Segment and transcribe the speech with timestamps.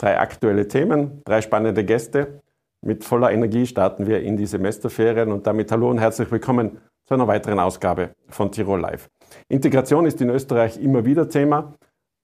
[0.00, 2.40] Drei aktuelle Themen, drei spannende Gäste.
[2.80, 7.12] Mit voller Energie starten wir in die Semesterferien und damit hallo und herzlich willkommen zu
[7.12, 9.10] einer weiteren Ausgabe von Tirol Live.
[9.48, 11.74] Integration ist in Österreich immer wieder Thema.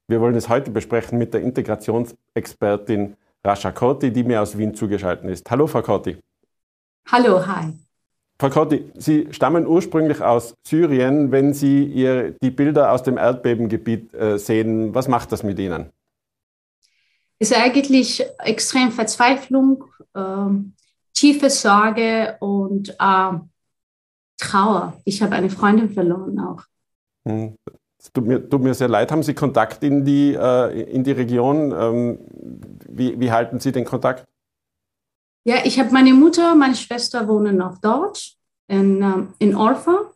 [0.09, 3.15] Wir wollen es heute besprechen mit der Integrationsexpertin
[3.45, 5.51] Rasha Korti, die mir aus Wien zugeschaltet ist.
[5.51, 6.17] Hallo, Frau Korti.
[7.13, 7.75] Hallo, hi.
[8.39, 11.31] Frau Korti, Sie stammen ursprünglich aus Syrien.
[11.31, 15.91] Wenn Sie ihr, die Bilder aus dem Erdbebengebiet äh, sehen, was macht das mit Ihnen?
[17.39, 20.49] Ist eigentlich extrem Verzweiflung, äh,
[21.13, 23.33] tiefe Sorge und äh,
[24.39, 25.01] Trauer.
[25.05, 26.63] Ich habe eine Freundin verloren auch.
[27.27, 27.57] Hm.
[28.13, 29.11] Tut mir, tut mir sehr leid.
[29.11, 31.73] Haben Sie Kontakt in die, äh, in die Region?
[31.73, 32.19] Ähm,
[32.89, 34.25] wie, wie halten Sie den Kontakt?
[35.45, 38.37] Ja, ich habe meine Mutter, meine Schwester wohnen noch dort
[38.69, 40.13] in, ähm, in Orfa.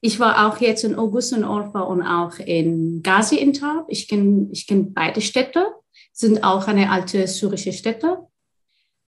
[0.00, 3.84] Ich war auch jetzt in August in Orfa und auch in Gaziantep.
[3.88, 5.66] Ich kenne ich kenn beide Städte
[6.14, 8.18] sind auch eine alte syrische Städte.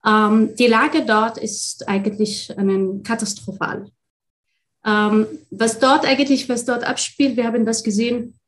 [0.07, 3.91] Ähm, die Lage dort ist eigentlich einen katastrophal.
[4.85, 8.39] Ähm, was dort eigentlich, was dort abspielt, wir haben das gesehen,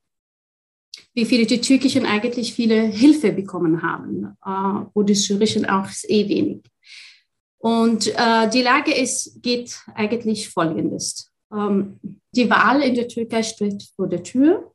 [1.12, 6.28] wie viele die Türkischen eigentlich viele Hilfe bekommen haben, äh, wo die Syrischen auch eh
[6.28, 6.62] wenig.
[7.58, 11.32] Und äh, die Lage ist, geht eigentlich folgendes.
[11.52, 11.98] Ähm,
[12.32, 14.73] die Wahl in der Türkei steht vor der Tür.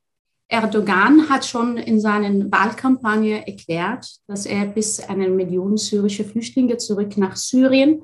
[0.51, 7.17] Erdogan hat schon in seiner Wahlkampagne erklärt, dass er bis eine Million syrische Flüchtlinge zurück
[7.17, 8.01] nach Syrien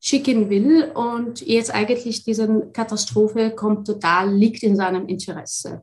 [0.00, 0.92] schicken will.
[0.94, 5.82] Und jetzt eigentlich diese Katastrophe kommt total, liegt in seinem Interesse.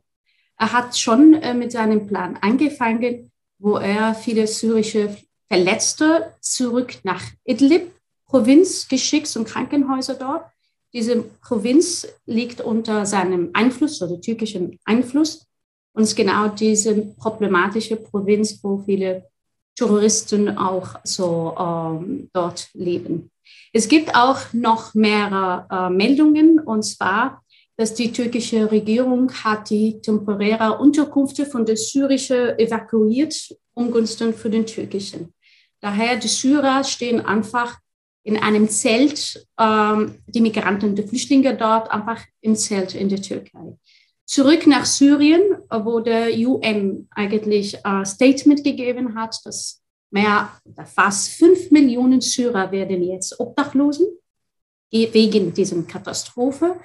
[0.58, 5.14] Er hat schon äh, mit seinem Plan angefangen, wo er viele syrische
[5.48, 7.92] Verletzte zurück nach Idlib,
[8.24, 10.46] Provinz geschickt und Krankenhäuser dort.
[10.94, 15.46] Diese Provinz liegt unter seinem Einfluss oder türkischen Einfluss.
[15.96, 19.24] Ist genau diese problematische Provinz, wo viele
[19.74, 23.30] Terroristen auch so ähm, dort leben.
[23.72, 27.42] Es gibt auch noch mehrere äh, Meldungen, und zwar,
[27.76, 33.34] dass die türkische Regierung hat die temporäre Unterkünfte von der syrischen evakuiert,
[33.74, 35.32] umgunsten für den türkischen.
[35.80, 37.78] Daher, die Syrer stehen einfach
[38.22, 43.76] in einem Zelt, ähm, die Migranten, die Flüchtlinge dort einfach im Zelt in der Türkei
[44.26, 50.50] zurück nach Syrien, wo der UN eigentlich ein Statement gegeben hat, dass mehr,
[50.84, 54.06] fast fünf Millionen Syrer werden jetzt Obdachlosen
[54.90, 56.76] wegen dieser Katastrophe.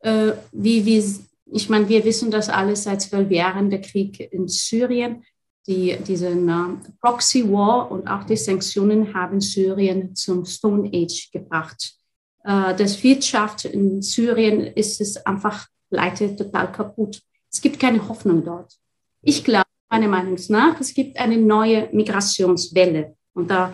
[0.00, 1.02] Äh, wie, wie,
[1.46, 5.24] ich meine, wir wissen das alles seit zwölf Jahren, der Krieg in Syrien,
[5.66, 11.94] die, diesen uh, Proxy War und auch die Sanktionen haben Syrien zum Stone Age gebracht.
[12.42, 17.20] Das Wirtschaft in Syrien ist es einfach Leute total kaputt.
[17.50, 18.74] Es gibt keine Hoffnung dort.
[19.22, 23.72] Ich glaube, meiner Meinung nach, es gibt eine neue Migrationswelle und da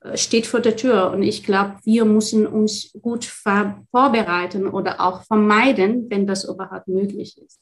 [0.00, 1.10] äh, steht vor der Tür.
[1.12, 7.38] Und ich glaube, wir müssen uns gut vorbereiten oder auch vermeiden, wenn das überhaupt möglich
[7.38, 7.60] ist.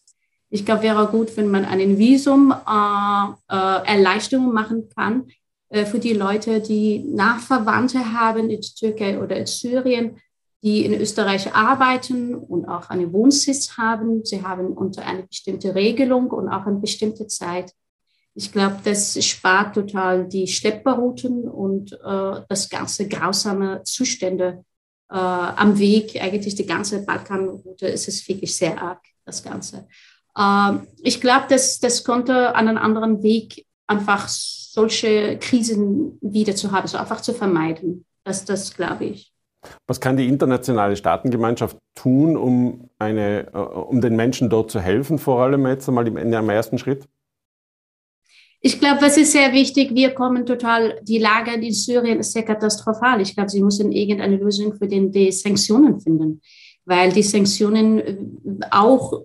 [0.50, 5.28] Ich glaube, wäre gut, wenn man einen Visum äh, äh, Erleichterung machen kann
[5.70, 10.18] äh, für die Leute, die Nachverwandte haben in Türkei oder in Syrien,
[10.62, 14.24] die in Österreich arbeiten und auch einen Wohnsitz haben.
[14.24, 17.72] Sie haben unter eine bestimmte Regelung und auch eine bestimmte Zeit.
[18.34, 24.64] Ich glaube, das spart total die Schlepperrouten und äh, das ganze grausame Zustände
[25.10, 26.22] äh, am Weg.
[26.22, 29.88] Eigentlich die ganze Balkanroute ist es wirklich sehr arg, das Ganze.
[30.36, 36.70] Äh, ich glaube, das, das konnte an einem anderen Weg einfach solche Krisen wieder zu
[36.72, 38.06] haben, so einfach zu vermeiden.
[38.24, 39.31] Das, das glaube ich.
[39.86, 45.18] Was kann die internationale Staatengemeinschaft tun, um, eine, äh, um den Menschen dort zu helfen,
[45.18, 47.06] vor allem jetzt einmal im, im ersten Schritt?
[48.64, 52.44] Ich glaube, was ist sehr wichtig, wir kommen total, die Lage in Syrien ist sehr
[52.44, 53.20] katastrophal.
[53.20, 56.40] Ich glaube, sie müssen irgendeine Lösung für den, die Sanktionen finden,
[56.84, 58.16] weil die Sanktionen äh,
[58.70, 59.24] auch,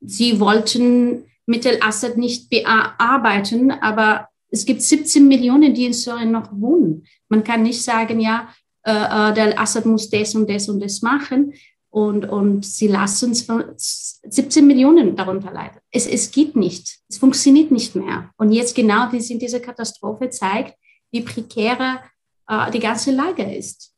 [0.00, 6.50] sie wollten mit Al-Assad nicht bearbeiten, aber es gibt 17 Millionen, die in Syrien noch
[6.52, 7.06] wohnen.
[7.30, 8.48] Man kann nicht sagen, ja,
[8.88, 11.52] äh, äh, der Assad muss das und das und das machen.
[11.90, 15.78] Und, und sie lassen 17 Millionen darunter leiden.
[15.90, 16.98] Es, es geht nicht.
[17.08, 18.30] Es funktioniert nicht mehr.
[18.36, 20.74] Und jetzt genau wie in dieser Katastrophe zeigt,
[21.10, 22.02] wie prekär
[22.48, 23.94] äh, die ganze Lage ist.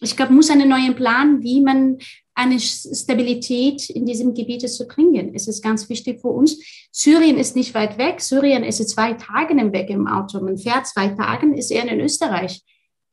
[0.00, 1.98] Ich glaube, muss einen neuen Plan, wie man
[2.34, 5.32] eine Stabilität in diesem Gebiet zu bringen.
[5.34, 6.58] Es ist ganz wichtig für uns.
[6.90, 8.20] Syrien ist nicht weit weg.
[8.20, 10.40] Syrien ist zwei Tage Weg im Auto.
[10.40, 12.62] Man fährt zwei Tage, ist er in Österreich.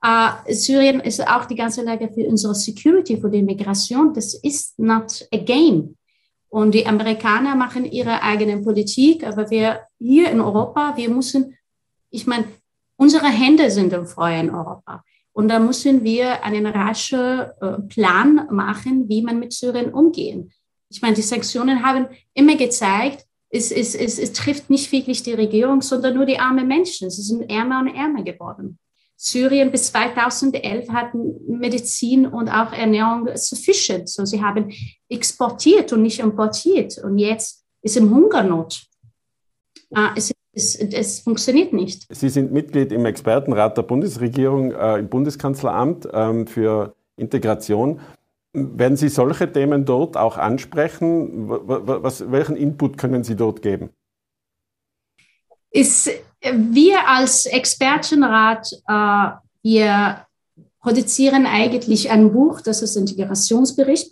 [0.03, 4.13] Uh, Syrien ist auch die ganze Lage für unsere Security, für die Migration.
[4.13, 5.95] Das ist not a game.
[6.49, 11.55] Und die Amerikaner machen ihre eigene Politik, aber wir hier in Europa, wir müssen,
[12.09, 12.45] ich meine,
[13.01, 15.03] Unsere Hände sind im in Europa.
[15.33, 20.51] Und da müssen wir einen raschen äh, Plan machen, wie man mit Syrien umgehen.
[20.87, 22.05] Ich meine, die Sanktionen haben
[22.35, 26.67] immer gezeigt, es, es, es, es trifft nicht wirklich die Regierung, sondern nur die armen
[26.67, 27.09] Menschen.
[27.09, 28.77] Sie sind ärmer und ärmer geworden.
[29.23, 34.09] Syrien bis 2011 hatten Medizin und auch Ernährung sufficient.
[34.09, 34.71] So, sie haben
[35.09, 36.97] exportiert und nicht importiert.
[36.97, 38.81] Und jetzt ist im Hungernot.
[39.93, 42.07] Ah, es, es, es, funktioniert nicht.
[42.09, 47.99] Sie sind Mitglied im Expertenrat der Bundesregierung äh, im Bundeskanzleramt ähm, für Integration.
[48.53, 51.47] Werden Sie solche Themen dort auch ansprechen?
[51.47, 53.91] Was, welchen Input können Sie dort geben?
[55.71, 56.09] Ist,
[56.41, 59.31] wir als Expertenrat, äh,
[59.63, 60.25] wir
[60.81, 64.11] produzieren eigentlich ein Buch, das ist Integrationsbericht.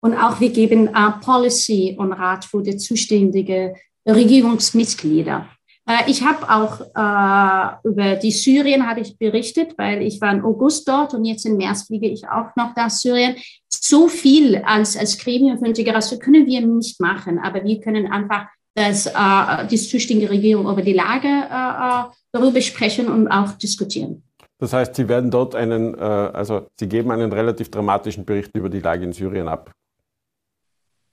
[0.00, 3.74] Und auch wir geben äh, Policy und Rat für die zuständigen
[4.06, 5.48] Regierungsmitglieder.
[5.88, 10.44] Äh, ich habe auch äh, über die Syrien habe ich berichtet, weil ich war im
[10.44, 13.36] August dort und jetzt im März fliege ich auch noch nach Syrien.
[13.68, 18.46] So viel als, als Gremium für Integration können wir nicht machen, aber wir können einfach
[18.74, 24.22] dass äh, die zuständige Regierung über die Lage äh, äh, darüber sprechen und auch diskutieren.
[24.58, 28.68] Das heißt, Sie werden dort einen, äh, also Sie geben einen relativ dramatischen Bericht über
[28.68, 29.70] die Lage in Syrien ab.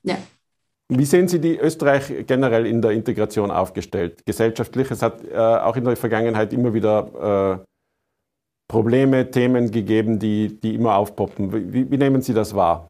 [0.04, 0.18] Ja.
[0.90, 4.26] Wie sehen Sie die Österreich generell in der Integration aufgestellt?
[4.26, 7.66] Gesellschaftlich, es hat äh, auch in der Vergangenheit immer wieder äh,
[8.68, 11.74] Probleme, Themen gegeben, die, die immer aufpoppen.
[11.74, 12.88] Wie, wie nehmen Sie das wahr?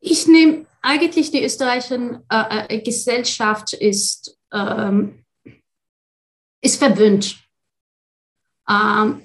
[0.00, 5.24] Ich nehme eigentlich die österreichische äh, äh, Gesellschaft ist, ähm,
[6.60, 7.36] ist verwöhnt.
[8.70, 9.22] Ähm,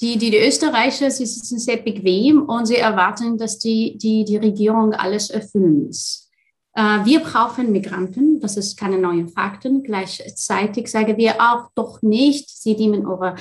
[0.00, 4.36] die, die, die Österreicher, sie sind sehr bequem und sie erwarten, dass die, die, die
[4.38, 6.28] Regierung alles erfüllen muss.
[6.74, 9.84] Äh, wir brauchen Migranten, das ist keine neuen Fakten.
[9.84, 13.36] Gleichzeitig sagen wir auch doch nicht, sie nehmen eure,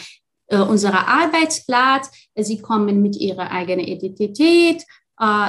[0.47, 4.85] äh, unsere Arbeitsplatz, sie kommen mit ihrer eigenen Identität,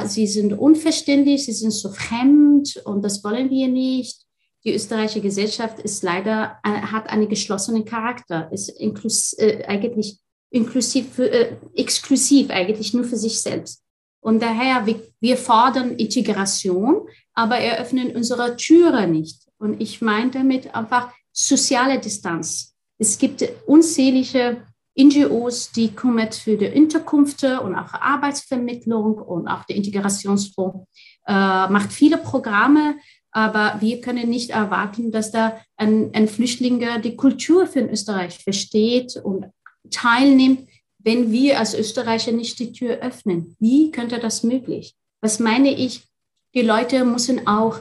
[0.07, 4.25] sie sind unverständlich, sie sind so fremd und das wollen wir nicht.
[4.65, 10.19] Die österreichische Gesellschaft ist leider, äh, hat einen geschlossenen Charakter, ist inklus, äh, eigentlich
[10.51, 13.83] inklusiv, äh, exklusiv, eigentlich nur für sich selbst.
[14.21, 19.47] Und daher, wir, wir fordern Integration, aber eröffnen unsere Türe nicht.
[19.59, 22.75] Und ich meine damit einfach soziale Distanz.
[22.99, 24.63] Es gibt unzählige
[24.97, 30.87] NGOs, die kümmert für die Unterkünfte und auch Arbeitsvermittlung und auch der Integrationsfonds
[31.27, 32.97] äh, macht viele Programme,
[33.33, 39.17] aber wir können nicht erwarten, dass da ein, ein Flüchtling die Kultur für Österreich versteht
[39.17, 39.47] und
[39.91, 40.69] teilnimmt,
[40.99, 43.57] wenn wir als Österreicher nicht die Tür öffnen.
[43.59, 44.95] Wie könnte das möglich?
[45.21, 46.03] Was meine ich?
[46.55, 47.81] Die Leute müssen auch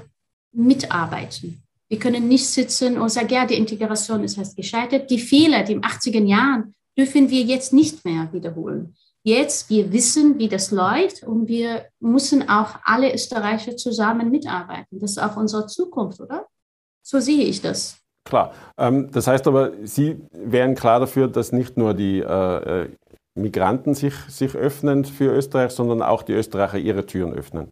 [0.51, 1.61] mitarbeiten.
[1.87, 5.11] Wir können nicht sitzen und sagen, ja, die Integration ist erst gescheitert.
[5.11, 8.95] Die Fehler, die den 80er Jahren dürfen wir jetzt nicht mehr wiederholen.
[9.23, 14.99] Jetzt, wir wissen, wie das läuft und wir müssen auch alle Österreicher zusammen mitarbeiten.
[14.99, 16.45] Das ist auch unsere Zukunft, oder?
[17.01, 17.97] So sehe ich das.
[18.25, 18.53] Klar.
[18.77, 22.89] Ähm, das heißt aber, Sie wären klar dafür, dass nicht nur die äh, äh,
[23.35, 27.69] Migranten sich, sich öffnen für Österreich, sondern auch die Österreicher ihre Türen öffnen.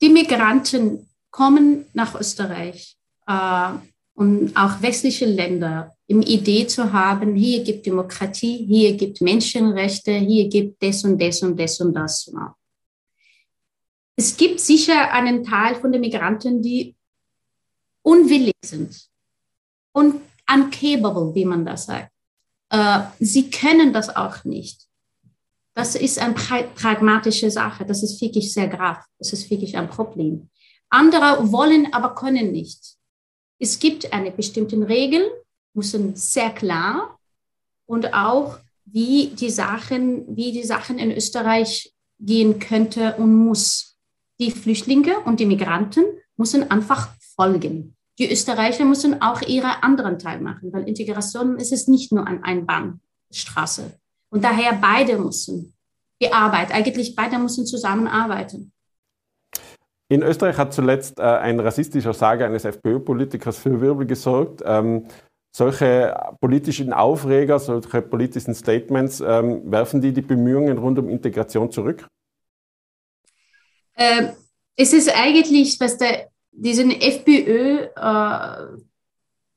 [0.00, 2.96] Die Migranten kommen nach Österreich
[3.26, 3.70] äh,
[4.14, 10.46] und auch westliche Länder im Idee zu haben, hier gibt Demokratie, hier gibt Menschenrechte, hier
[10.50, 12.30] gibt das und das und das und das.
[14.14, 16.94] Es gibt sicher einen Teil von den Migranten, die
[18.02, 18.94] unwillig sind
[19.92, 20.20] und
[20.52, 22.12] uncapable, wie man das sagt.
[22.68, 24.86] Äh, sie können das auch nicht.
[25.74, 27.86] Das ist eine pragmatische Sache.
[27.86, 29.02] Das ist wirklich sehr graf.
[29.18, 30.50] Das ist wirklich ein Problem.
[30.90, 32.96] Andere wollen, aber können nicht.
[33.58, 35.22] Es gibt eine bestimmte Regel,
[35.74, 37.18] müssen sehr klar
[37.86, 43.96] und auch wie die Sachen, wie die Sachen in Österreich gehen könnte und muss.
[44.40, 46.04] Die Flüchtlinge und die Migranten
[46.36, 47.96] müssen einfach folgen.
[48.18, 52.42] Die Österreicher müssen auch ihre anderen Teil machen, weil Integration ist es nicht nur an
[52.42, 53.92] Einbahnstraße.
[54.30, 55.74] Und daher beide müssen
[56.20, 58.72] die Arbeit, eigentlich beide müssen zusammenarbeiten.
[60.08, 64.62] In Österreich hat zuletzt äh, ein rassistischer Sage eines FPÖ-Politikers für Wirbel gesorgt.
[64.64, 65.06] Ähm,
[65.52, 72.06] solche politischen Aufreger, solche politischen Statements, ähm, werfen die die Bemühungen rund um Integration zurück?
[73.96, 74.30] Ähm,
[74.76, 78.66] es ist eigentlich, was der, diesen FPÖ äh,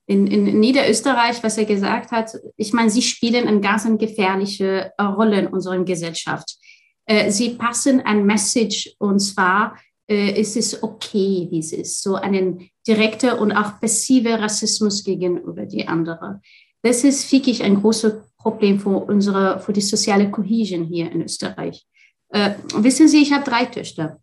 [0.08, 5.04] in, in Niederösterreich, was er gesagt hat, ich meine, sie spielen eine ganz gefährliche äh,
[5.04, 6.58] Rolle in unserer Gesellschaft.
[7.06, 12.04] Äh, sie passen ein Message und zwar, äh, es ist okay, wie es ist.
[12.04, 16.42] So einen direkter und auch passiver Rassismus gegenüber die andere.
[16.82, 21.86] Das ist wirklich ein großes Problem für unsere, für die soziale Cohesion hier in Österreich.
[22.30, 24.20] Äh, wissen Sie, ich habe drei Töchter.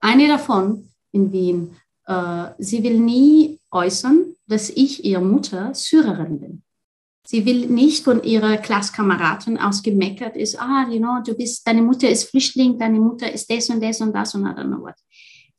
[0.00, 1.76] Eine davon in Wien,
[2.06, 6.62] äh, sie will nie äußern, dass ich ihre Mutter Syrerin bin.
[7.24, 11.80] Sie will nicht von ihrer Klasskameraden aus gemeckert ist, ah, you know, du bist, deine
[11.80, 14.80] Mutter ist Flüchtling, deine Mutter ist das und das und das und I don't know
[14.80, 14.96] what.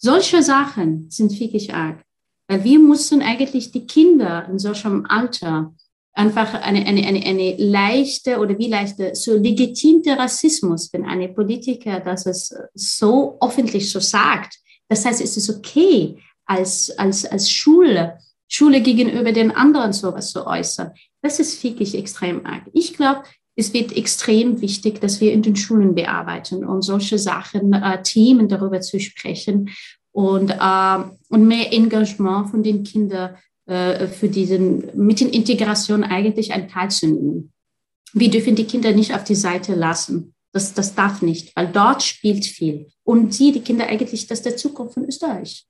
[0.03, 2.03] Solche Sachen sind wirklich arg.
[2.49, 5.73] Weil wir mussten eigentlich die Kinder in solchem Alter
[6.11, 12.01] einfach eine, eine, eine, eine leichte oder wie leichte, so legitimte Rassismus, wenn eine Politiker
[12.01, 14.59] das es so öffentlich so sagt.
[14.89, 18.17] Das heißt, es ist okay, als, als, als Schule,
[18.49, 20.91] Schule gegenüber den anderen sowas zu äußern.
[21.21, 22.63] Das ist wirklich extrem arg.
[22.73, 23.23] Ich glaube,
[23.55, 28.47] es wird extrem wichtig, dass wir in den Schulen bearbeiten und solche Sachen, äh, Themen
[28.47, 29.69] darüber zu sprechen
[30.11, 36.53] und, äh, und mehr Engagement von den Kindern äh, für diesen, mit den Integration eigentlich
[36.53, 37.51] einen Teil zu nehmen.
[38.13, 40.33] Wir dürfen die Kinder nicht auf die Seite lassen.
[40.51, 42.87] Das, das darf nicht, weil dort spielt viel.
[43.03, 45.65] Und sie, die Kinder eigentlich, das ist der Zukunft von Österreich.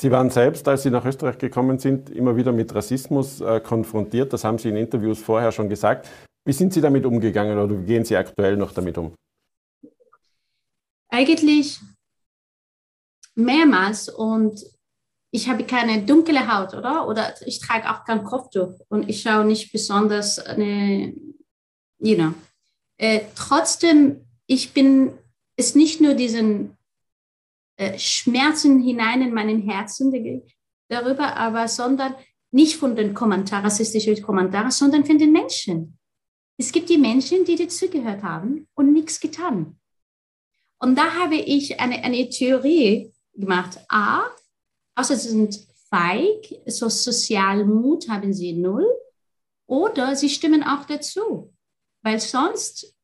[0.00, 4.32] Sie waren selbst, als Sie nach Österreich gekommen sind, immer wieder mit Rassismus äh, konfrontiert.
[4.32, 6.08] Das haben Sie in Interviews vorher schon gesagt.
[6.48, 9.14] Wie sind Sie damit umgegangen oder wie gehen Sie aktuell noch damit um?
[11.10, 11.78] Eigentlich
[13.34, 14.64] mehrmals und
[15.30, 17.06] ich habe keine dunkle Haut, oder?
[17.06, 21.12] Oder ich trage auch kein Kopftuch und ich schaue nicht besonders eine,
[21.98, 22.32] you know.
[22.96, 25.18] Äh, trotzdem, ich bin,
[25.54, 26.78] ist nicht nur diesen
[27.76, 30.42] äh, Schmerzen hinein in meinen Herzen
[30.88, 32.14] darüber, aber sondern
[32.50, 35.98] nicht von den Kommentaren, rassistischen Kommentaren, sondern von den Menschen.
[36.58, 39.78] Es gibt die Menschen, die dazugehört haben und nichts getan.
[40.80, 43.78] Und da habe ich eine, eine Theorie gemacht.
[43.88, 44.22] A,
[44.96, 48.86] außer sie sind feig, so Sozialmut haben sie null,
[49.66, 51.54] oder sie stimmen auch dazu.
[52.02, 52.94] Weil sonst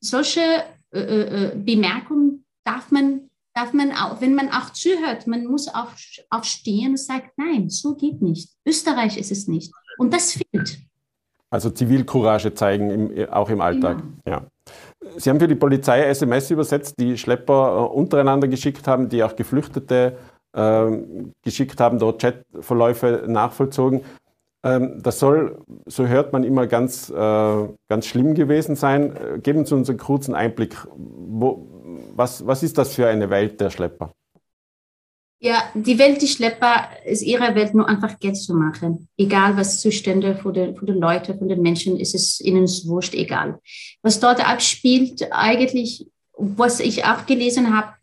[0.00, 5.44] solche äh, äh, äh Bemerkungen darf man darf man auch, wenn man auch zuhört, man
[5.44, 5.92] muss auch
[6.30, 8.50] aufstehen und sagt, nein, so geht nicht.
[8.64, 9.72] Österreich ist es nicht.
[9.98, 10.78] Und das fehlt.
[11.50, 13.98] Also Zivilcourage zeigen, im, auch im Alltag.
[14.24, 14.36] Genau.
[14.36, 14.46] Ja.
[15.16, 19.34] Sie haben für die Polizei SMS übersetzt, die Schlepper äh, untereinander geschickt haben, die auch
[19.34, 20.16] Geflüchtete
[20.52, 20.86] äh,
[21.42, 24.02] geschickt haben, dort Chatverläufe nachvollzogen.
[24.62, 29.16] Ähm, das soll, so hört man immer, ganz, äh, ganz schlimm gewesen sein.
[29.16, 30.76] Äh, geben Sie uns einen kurzen Einblick.
[30.96, 31.66] Wo,
[32.14, 34.12] was, was ist das für eine Welt der Schlepper?
[35.42, 39.08] Ja, die Welt der Schlepper ist ihre Welt, nur einfach Geld zu machen.
[39.16, 43.14] Egal, was Zustände für die, für die Leute, für den Menschen, ist es ihnen wurscht,
[43.14, 43.58] egal.
[44.02, 46.06] Was dort abspielt, eigentlich,
[46.36, 47.94] was ich auch gelesen habe,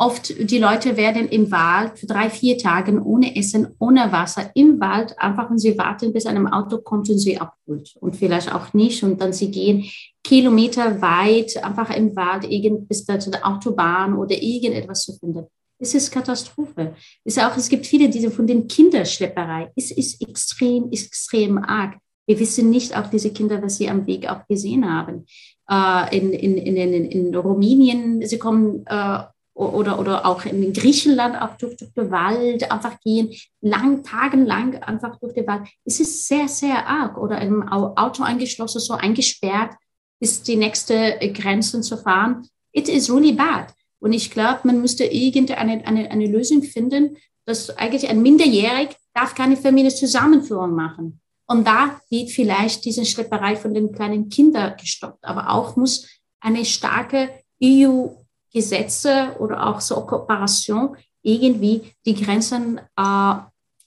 [0.00, 4.78] Oft die Leute werden im Wald für drei, vier Tage ohne Essen, ohne Wasser im
[4.78, 7.96] Wald einfach und sie warten, bis ein Auto kommt und sie abholt.
[7.98, 9.02] Und vielleicht auch nicht.
[9.02, 9.90] Und dann sie gehen
[10.22, 15.48] Kilometer weit einfach im Wald irgend, bis der Autobahn oder irgendetwas zu finden.
[15.78, 16.94] Es ist Katastrophe.
[17.24, 19.70] Es, ist auch, es gibt viele diese von den Kinderschlepperei.
[19.76, 21.98] Es ist extrem, extrem arg.
[22.26, 25.26] Wir wissen nicht auch diese Kinder, was sie am Weg auch gesehen haben.
[25.70, 29.20] Äh, in, in, in, in, Rumänien, sie kommen äh,
[29.54, 33.30] oder, oder auch in Griechenland auch durch, durch den Wald einfach gehen,
[33.60, 35.68] lang, tagelang einfach durch den Wald.
[35.84, 37.18] Es ist sehr, sehr arg.
[37.18, 39.74] Oder im Auto eingeschlossen, so eingesperrt,
[40.20, 42.46] bis die nächste Grenzen zu fahren.
[42.72, 43.72] It is really bad.
[44.00, 49.34] Und ich glaube, man müsste irgendeine eine, eine Lösung finden, dass eigentlich ein Minderjährig darf
[49.34, 51.20] keine Familienzusammenführung machen.
[51.46, 55.24] Und da wird vielleicht diese Schlepperei von den kleinen Kindern gestoppt.
[55.24, 56.06] Aber auch muss
[56.40, 57.30] eine starke
[57.62, 58.08] EU
[58.52, 63.34] Gesetze oder auch so Kooperation irgendwie die Grenzen äh,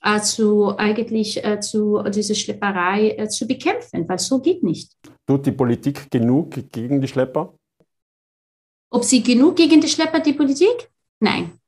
[0.03, 4.93] äh, zu eigentlich äh, zu dieser Schlepperei äh, zu bekämpfen, weil so geht nicht.
[5.27, 7.53] Tut die Politik genug gegen die Schlepper?
[8.91, 10.89] Ob sie genug gegen die Schlepper, die Politik?
[11.19, 11.59] Nein.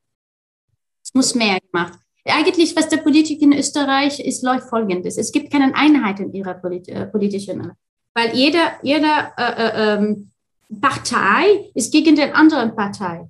[1.01, 1.97] Es muss mehr gemacht.
[2.25, 5.17] Eigentlich, was der Politik in Österreich ist, läuft folgendes.
[5.17, 7.71] Es gibt keine Einheit in ihrer Polit äh, politischen,
[8.13, 10.31] weil jeder, jeder äh, äh, ähm,
[10.79, 13.27] Partei ist gegen den anderen Partei.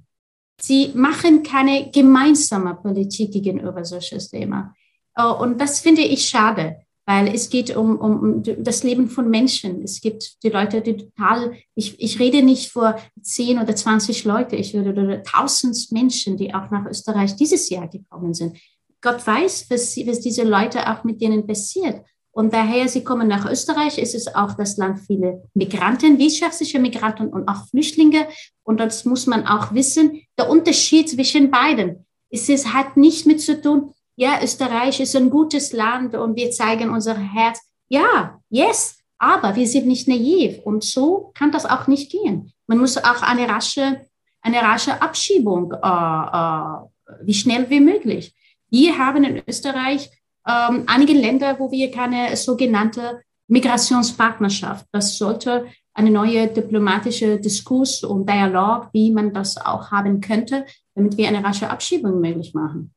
[0.62, 4.76] Sie machen keine gemeinsame Politik gegenüber solches Thema.
[5.16, 9.84] Äh, und das finde ich schade, weil es geht um, um, das Leben von Menschen.
[9.84, 14.56] Es gibt die Leute, die total, ich, ich rede nicht vor 10 oder 20 Leute,
[14.56, 18.58] ich rede tausend Menschen, die auch nach Österreich dieses Jahr gekommen sind.
[19.02, 22.02] Gott weiß, was, was diese Leute auch mit denen passiert.
[22.32, 27.28] Und daher, sie kommen nach Österreich, ist es auch das Land viele Migranten, wirtschaftliche Migranten
[27.28, 28.28] und auch Flüchtlinge.
[28.64, 30.22] Und das muss man auch wissen.
[30.40, 35.30] Der Unterschied zwischen beiden ist, es hat nicht mit zu tun, ja, Österreich ist ein
[35.30, 37.60] gutes Land und wir zeigen unser Herz.
[37.90, 42.52] Ja, yes, aber wir sind nicht naiv und so kann das auch nicht gehen.
[42.68, 44.02] Man muss auch eine rasche,
[44.42, 48.34] eine rasche Abschiebung, äh, äh, wie schnell wie möglich.
[48.70, 50.10] Wir haben in Österreich
[50.48, 54.86] ähm, einige Länder, wo wir keine sogenannte Migrationspartnerschaft.
[54.92, 60.66] Das sollte eine neue diplomatische Diskurs und Dialog, wie man das auch haben könnte,
[60.96, 62.93] damit wir eine rasche Abschiebung möglich machen.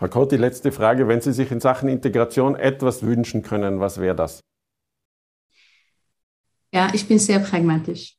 [0.00, 1.08] Frau Kott, die letzte Frage.
[1.08, 4.40] Wenn Sie sich in Sachen Integration etwas wünschen können, was wäre das?
[6.72, 8.16] Ja, ich bin sehr pragmatisch.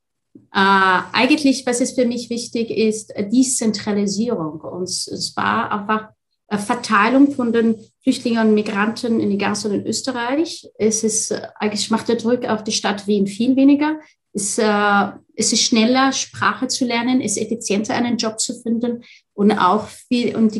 [0.53, 4.61] Äh, eigentlich, was es für mich wichtig ist, Dezentralisierung.
[4.61, 6.09] Und es war einfach
[6.51, 10.69] Verteilung von den Flüchtlingen und Migranten in die Gast und in Österreich.
[10.77, 13.99] Es ist eigentlich macht der Druck auf die Stadt Wien viel weniger.
[14.33, 19.03] Es, äh, es ist schneller, Sprache zu lernen, es ist effizienter, einen Job zu finden
[19.33, 20.53] und auch viel und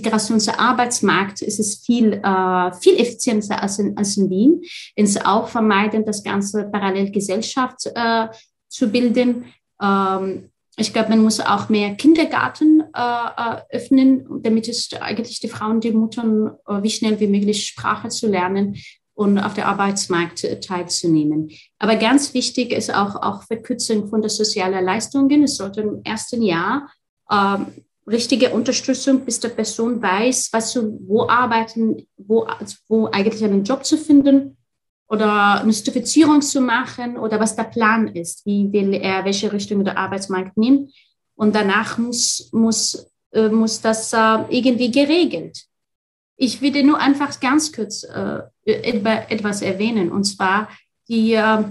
[0.60, 4.62] Arbeitsmarkt ist es viel, äh, viel effizienter als in, als in Wien.
[4.96, 8.28] Es auch vermeiden, das ganze Parallelgesellschaft äh,
[8.70, 9.46] zu bilden.
[9.82, 15.50] Ähm, ich glaube, man muss auch mehr Kindergarten äh, äh, öffnen, damit es eigentlich die
[15.50, 18.78] Frauen, die Muttern, äh, wie schnell wie möglich Sprache zu lernen
[19.14, 21.52] und auf der Arbeitsmarkt äh, teilzunehmen.
[21.78, 25.44] Aber ganz wichtig ist auch, auch Verkürzung von der sozialen Leistungen.
[25.44, 26.90] Es sollte im ersten Jahr
[27.30, 27.68] ähm,
[28.12, 32.48] richtige Unterstützung, bis der Person weiß, was zu, wo arbeiten, wo,
[32.88, 34.58] wo eigentlich einen Job zu finden
[35.08, 39.84] oder eine Zertifizierung zu machen oder was der Plan ist, wie will er, welche Richtung
[39.84, 40.94] der Arbeitsmarkt nimmt.
[41.36, 45.66] Und danach muss, muss, äh, muss das äh, irgendwie geregelt.
[46.38, 50.70] Ich würde nur einfach ganz kurz äh, etwas erwähnen, und zwar
[51.08, 51.64] die, äh,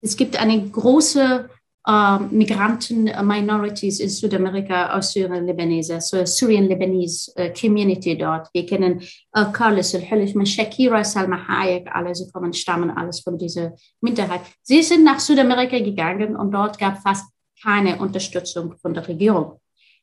[0.00, 1.48] es gibt eine große
[1.86, 8.48] uh, Migranten Minorities in Südamerika aus Syrien, Libanese, so Syrian Lebanese uh, Community dort.
[8.52, 9.02] Wir kennen
[9.36, 14.40] uh, Carlos Al-Hulishman, Shakira, Salma Hayek, alle, sie kommen, stammen alles von dieser Minderheit.
[14.62, 17.26] Sie sind nach Südamerika gegangen und dort gab fast
[17.62, 19.60] keine Unterstützung von der Regierung.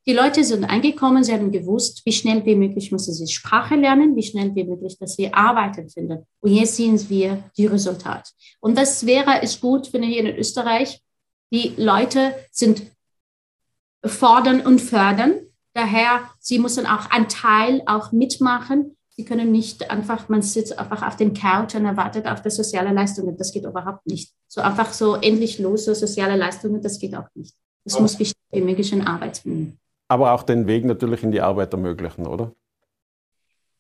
[0.08, 4.16] Die Leute sind angekommen, sie haben gewusst, wie schnell wie möglich müssen sie Sprache lernen,
[4.16, 6.26] wie schnell wie möglich, dass sie Arbeiten finden.
[6.40, 8.32] Und jetzt sehen wir die Resultate.
[8.62, 11.00] Und das wäre es gut, wenn hier in Österreich
[11.52, 12.84] die Leute sind
[14.04, 15.36] fordern und fördern.
[15.74, 18.98] Daher, sie müssen auch einen Teil auch mitmachen.
[19.10, 22.94] Sie können nicht einfach, man sitzt einfach auf den Couch und erwartet auf die soziale
[22.94, 23.38] Leistungen.
[23.38, 24.34] Das geht überhaupt nicht.
[24.48, 27.54] So einfach so endlich los, so soziale Leistungen, das geht auch nicht.
[27.84, 29.78] Das muss schnell wie möglich in Arbeit finden.
[30.08, 32.54] Aber auch den Weg natürlich in die Arbeit ermöglichen, oder?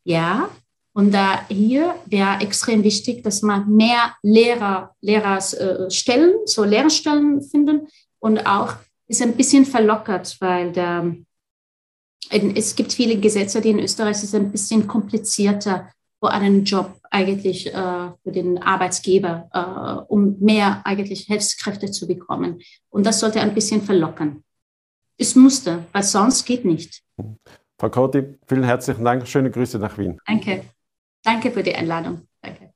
[0.03, 0.49] Ja,
[0.93, 7.87] und da hier wäre extrem wichtig, dass man mehr Lehrer, Lehrerstellen, äh, so Lehrerstellen finden
[8.19, 8.75] und auch
[9.07, 11.15] ist ein bisschen verlockert, weil der,
[12.29, 17.67] es gibt viele Gesetze, die in Österreich ist ein bisschen komplizierter für einen Job eigentlich
[17.67, 22.61] äh, für den Arbeitsgeber, äh, um mehr eigentlich Hilfskräfte zu bekommen.
[22.89, 24.43] Und das sollte ein bisschen verlockern.
[25.17, 27.01] Es musste, weil sonst geht nicht.
[27.77, 29.27] Frau Korti, vielen herzlichen Dank.
[29.27, 30.17] Schöne Grüße nach Wien.
[30.25, 30.63] Danke.
[31.23, 32.27] Danke für die Einladung.
[32.41, 32.73] Danke.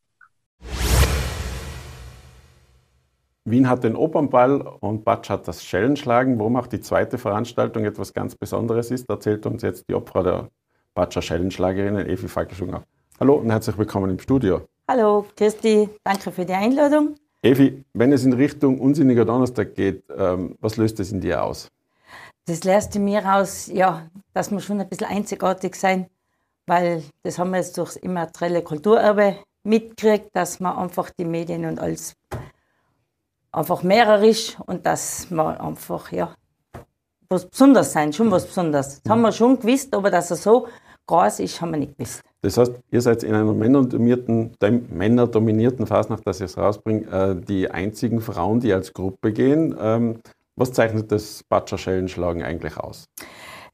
[3.47, 6.39] Wien hat den Opernball und Batsch hat das Schellenschlagen.
[6.39, 10.49] Warum auch die zweite Veranstaltung etwas ganz Besonderes ist, erzählt uns jetzt die Opfer der
[10.93, 12.83] Batscher Schellenschlagerinnen, Evi Falkelschunger.
[13.19, 14.61] Hallo und herzlich willkommen im Studio.
[14.87, 17.15] Hallo, Christi, danke für die Einladung.
[17.41, 21.69] Evi, wenn es in Richtung Unsinniger Donnerstag geht, ähm, was löst es in dir aus?
[22.45, 26.07] Das löst in mir aus, ja, dass wir schon ein bisschen einzigartig sein
[26.67, 31.65] weil das haben wir jetzt durch das immaterielle Kulturerbe mitgekriegt, dass man einfach die Medien
[31.65, 32.15] und alles
[33.51, 36.35] einfach mehrer ist und dass man einfach, ja,
[37.29, 39.01] was Besonderes sein, schon was Besonderes.
[39.01, 40.67] Das haben wir schon gewusst, aber dass er so
[41.07, 42.21] groß ist, haben wir nicht gewusst.
[42.41, 44.55] Das heißt, ihr seid in einer männerdominierten,
[44.91, 49.75] männerdominierten Fasnacht, dass ihr es rausbringt, äh, die einzigen Frauen, die als Gruppe gehen.
[49.79, 50.19] Ähm,
[50.55, 53.05] was zeichnet das Batscher Schellenschlagen eigentlich aus?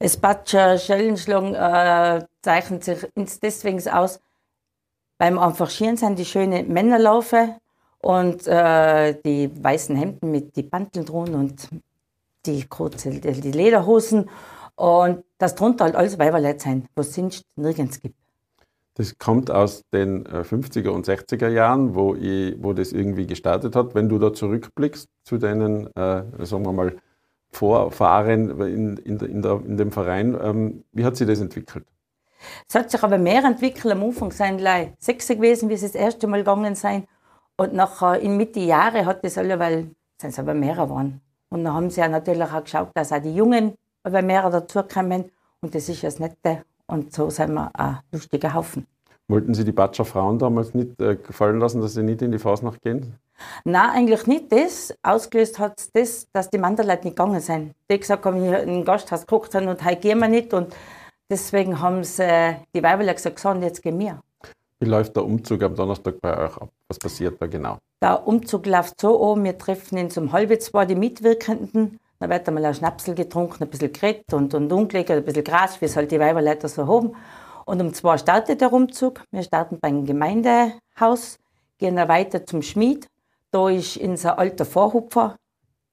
[0.02, 3.06] Das Batscher Schellenschlagen äh, zeichnet sich
[3.40, 4.18] deswegen aus,
[5.16, 7.54] beim einfach Schieren sind die schönen Männerlaufe
[8.00, 11.68] und äh, die weißen Hemden mit die Banteln drin und
[12.46, 14.28] die kurze, die Lederhosen
[14.74, 18.16] und das drunter halt alles Weiberleid sein, was es sonst nirgends gibt.
[18.94, 23.76] Das kommt aus den 50er äh, und 60er Jahren, wo, ich, wo das irgendwie gestartet
[23.76, 23.94] hat.
[23.94, 26.96] Wenn du da zurückblickst zu deinen, äh, sagen wir mal,
[27.52, 30.36] Vorfahren in, in, in, der, in dem Verein.
[30.42, 31.86] Ähm, wie hat sich das entwickelt?
[32.68, 33.94] Es hat sich aber mehr entwickelt.
[33.94, 37.06] Am Anfang sind es sechs gewesen, wie sie das erste Mal gegangen sind.
[37.56, 41.20] Und nachher in Mitte Jahre hat es alle, weil es aber mehr geworden.
[41.50, 45.30] Und dann haben sie ja natürlich auch geschaut, dass auch die Jungen aber mehr dazukommen.
[45.60, 46.64] Und das ist das Nette.
[46.86, 48.86] Und so sind wir ein lustiger Haufen.
[49.28, 52.38] Wollten Sie die Batscher Frauen damals nicht äh, gefallen lassen, dass sie nicht in die
[52.38, 53.14] Fasnacht gehen?
[53.64, 54.94] Nein, eigentlich nicht das.
[55.02, 57.74] Ausgelöst hat es das, dass die Manderleute nicht gegangen sind.
[57.90, 60.52] Die gesagt haben, wir in Gasthaus haben und heute gehen wir nicht.
[60.54, 60.74] Und
[61.30, 64.20] deswegen haben sie äh, die Weiberle gesagt, so, jetzt gehen wir.
[64.80, 66.68] Wie läuft der Umzug am Donnerstag bei euch ab?
[66.88, 67.78] Was passiert da genau?
[68.02, 72.00] Der Umzug läuft so an, wir treffen uns um halb zwei die Mitwirkenden.
[72.18, 75.80] Dann wird einmal ein Schnapsel getrunken, ein bisschen geredet und, und umgelegt, ein bisschen Gras,
[75.80, 77.14] wie es halt die Weiberleute so haben.
[77.64, 79.22] Und um zwei startet der Umzug.
[79.30, 81.38] Wir starten beim Gemeindehaus,
[81.78, 83.06] gehen dann weiter zum Schmied.
[83.52, 85.36] Da ist unser alter Vorhupfer.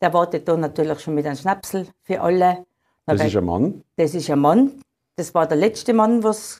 [0.01, 2.65] Der wartet da natürlich schon mit einem Schnapsel für alle.
[3.05, 3.83] Das ist ein Mann?
[3.97, 4.81] Das ist ein Mann.
[5.17, 6.59] Das war der letzte Mann, was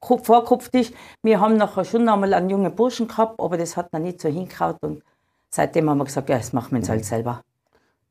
[0.00, 0.92] vorgekupft ist.
[1.22, 4.28] Wir haben nachher schon einmal einen jungen Burschen gehabt, aber das hat noch nicht so
[4.28, 4.76] hingehauen.
[4.80, 5.02] Und
[5.50, 7.42] seitdem haben wir gesagt, ja, das machen wir jetzt halt selber.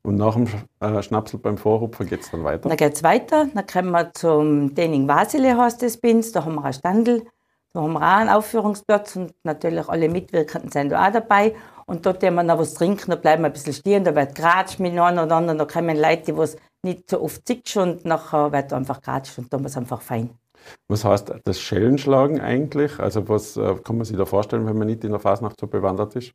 [0.02, 0.48] Und nach dem
[0.80, 2.68] äh, Schnapsel beim Vorhupfer geht es dann weiter?
[2.70, 3.48] Dann geht es weiter.
[3.52, 6.32] Dann kommen wir zum Dening Vasile, heißt das Bins.
[6.32, 7.26] Da haben wir einen Standel.
[7.72, 11.54] Da haben wir auch einen Aufführungsplatz und natürlich alle Mitwirkenden sind da auch dabei.
[11.86, 14.34] Und dort haben wir noch was trinken, da bleiben wir ein bisschen stehen, da wird
[14.34, 18.52] geratscht mit einem oder anderen, da kommen Leute, die nicht so oft zitschen und nachher
[18.52, 20.30] wird einfach geratscht und dann ist es einfach fein.
[20.88, 22.98] Was heißt das Schellenschlagen eigentlich?
[22.98, 25.66] Also was äh, kann man sich da vorstellen, wenn man nicht in der Fasnacht so
[25.66, 26.32] bewandert ist?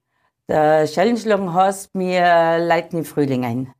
[0.47, 3.73] Der Schellenschlagen heißt, wir leiten im Frühling ein.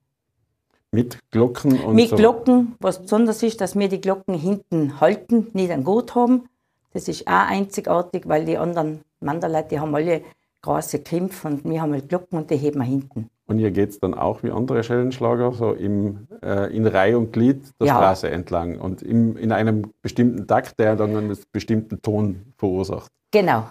[0.91, 2.15] Mit Glocken und Mit so.
[2.15, 2.75] Glocken.
[2.80, 6.49] Was besonders ist, dass wir die Glocken hinten halten, nicht ein Gut haben.
[6.93, 10.21] Das ist auch einzigartig, weil die anderen Manderleute, die haben alle
[10.67, 13.30] große Klimpf und wir haben halt Glocken und die heben wir hinten.
[13.45, 17.62] Und ihr geht dann auch wie andere Schellenschlager so im, äh, in Reihe und Glied
[17.80, 17.95] der ja.
[17.95, 23.10] Straße entlang und im, in einem bestimmten Takt, der dann einen bestimmten Ton verursacht.
[23.32, 23.69] Genau.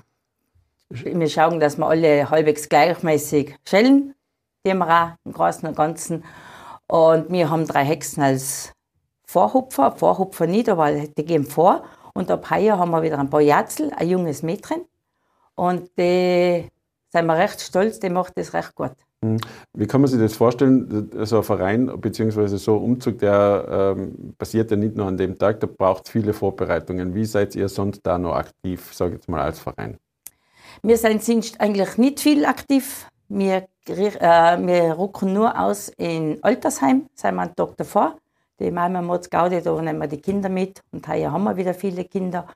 [0.88, 4.14] Wir schauen, dass wir alle halbwegs gleichmäßig schellen,
[4.64, 6.24] die wir auch im Großen und Ganzen.
[6.86, 8.72] Und wir haben drei Hexen als
[9.26, 11.84] Vorhupfer, Vorhupfer nicht, aber die gehen vor.
[12.14, 14.86] Und ab heuer haben wir wieder ein paar Jatzel, ein junges Mädchen.
[15.56, 16.68] Und die
[17.16, 18.92] sind wir recht stolz, die macht das recht gut.
[19.24, 19.38] Hm.
[19.72, 21.10] Wie kann man sich das vorstellen?
[21.24, 22.46] So ein Verein bzw.
[22.56, 26.32] so ein Umzug, der ähm, passiert ja nicht nur an dem Tag, da braucht viele
[26.32, 27.14] Vorbereitungen.
[27.14, 29.96] Wie seid ihr sonst da noch aktiv, sage ich jetzt mal als Verein?
[30.82, 33.08] Wir sind sonst eigentlich nicht viel aktiv.
[33.28, 38.16] Wir, äh, wir rücken nur aus in Altersheim, sind wir einen Tag davor.
[38.60, 41.74] Die Mama Mods Gaudi, da nehmen wir die Kinder mit und heuer haben wir wieder
[41.74, 42.46] viele Kinder.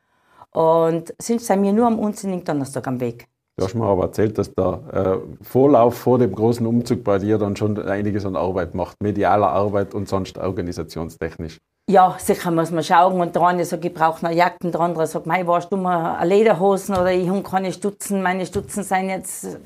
[0.52, 3.26] Und sonst sind wir nur am unsinnigen Donnerstag am Weg.
[3.60, 7.36] Du hast mir aber erzählt, dass der äh, Vorlauf vor dem großen Umzug bei dir
[7.36, 11.58] dann schon einiges an Arbeit macht, medialer Arbeit und sonst organisationstechnisch.
[11.90, 13.20] Ja, sicher muss man schauen.
[13.20, 16.16] Und der eine sagt, ich brauche noch Jacken, der andere sagt, mei, warst du mal
[16.16, 19.58] eine Lederhosen oder ich habe keine Stutzen, meine Stutzen sind jetzt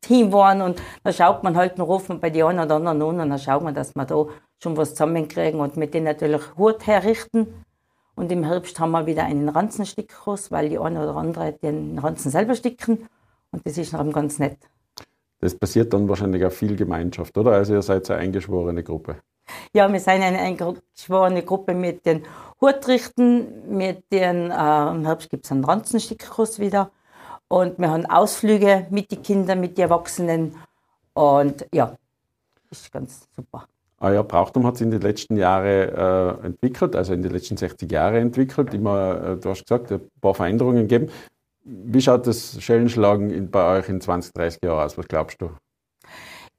[0.00, 3.20] Team waren und dann schaut man halt noch rufen bei den einen oder anderen an
[3.20, 4.24] und dann schaut man, dass wir da
[4.62, 7.48] schon was zusammenkriegen und mit denen natürlich Hut herrichten.
[8.16, 12.30] Und im Herbst haben wir wieder einen Ranzenstickkurs, weil die eine oder andere den Ranzen
[12.30, 13.06] selber sticken.
[13.54, 14.58] Und das ist noch ganz nett.
[15.38, 17.52] Das passiert dann wahrscheinlich auch viel Gemeinschaft, oder?
[17.52, 19.18] Also ihr seid eine eingeschworene Gruppe.
[19.72, 22.24] Ja, wir sind eine eingeschworene Gruppe mit den
[22.60, 26.90] Hurtrichten, mit den, äh, im Herbst gibt es einen Ranzenstickkurs wieder.
[27.46, 30.56] Und wir haben Ausflüge mit den Kindern, mit den Erwachsenen.
[31.12, 31.96] Und ja,
[32.72, 33.68] ist ganz super.
[34.00, 37.90] Euer Brauchtum hat sich in den letzten Jahren äh, entwickelt, also in den letzten 60
[37.92, 38.74] Jahren entwickelt.
[38.74, 41.12] Immer, äh, du hast gesagt, ein paar Veränderungen gegeben.
[41.64, 44.98] Wie schaut das Schellenschlagen in, bei euch in 20, 30 Jahren aus?
[44.98, 45.50] Was glaubst du?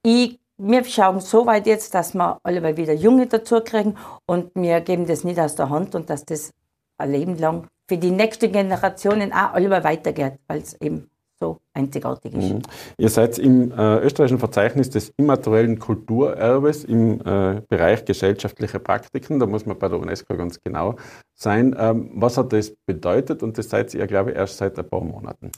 [0.02, 4.82] Ich, wir schauen so weit jetzt, dass wir alle wieder Junge dazu kriegen und wir
[4.82, 6.52] geben das nicht aus der Hand und dass das
[6.98, 12.34] ein Leben lang für die nächsten Generationen auch alle weitergeht, weil es eben so einzigartig
[12.34, 12.54] ist.
[12.54, 12.62] Mhm.
[12.98, 19.40] Ihr seid im äh, österreichischen Verzeichnis des immateriellen Kulturerbes im äh, Bereich gesellschaftliche Praktiken.
[19.40, 20.96] Da muss man bei der UNESCO ganz genau
[21.34, 21.76] sein.
[21.78, 23.44] Ähm, was hat das bedeutet?
[23.44, 25.52] Und das seid ihr, glaube ich, erst seit ein paar Monaten.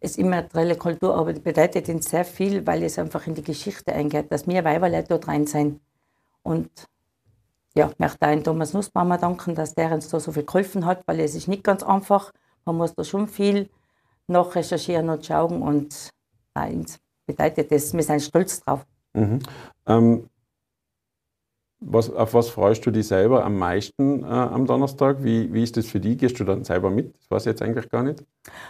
[0.00, 4.46] Das immaterielle Kulturerbe bedeutet ihnen sehr viel, weil es einfach in die Geschichte eingeht, dass
[4.46, 5.80] wir Weiberleute dort rein sein.
[6.42, 6.70] Und
[7.74, 11.02] ja, ich möchte auch Thomas Nussbaumer danken, dass der uns da so viel geholfen hat,
[11.06, 12.32] weil es ist nicht ganz einfach.
[12.64, 13.68] Man muss da schon viel
[14.28, 16.10] noch recherchieren und schauen und
[16.54, 16.86] nein,
[17.26, 18.84] bedeutet das, wir sind stolz drauf.
[19.14, 19.40] Mhm.
[19.86, 20.28] Ähm,
[21.80, 25.22] was, auf was freust du dich selber am meisten äh, am Donnerstag?
[25.22, 26.18] Wie, wie ist das für dich?
[26.18, 27.14] Gehst du dann selber mit?
[27.14, 28.24] Das weiß ich jetzt eigentlich gar nicht.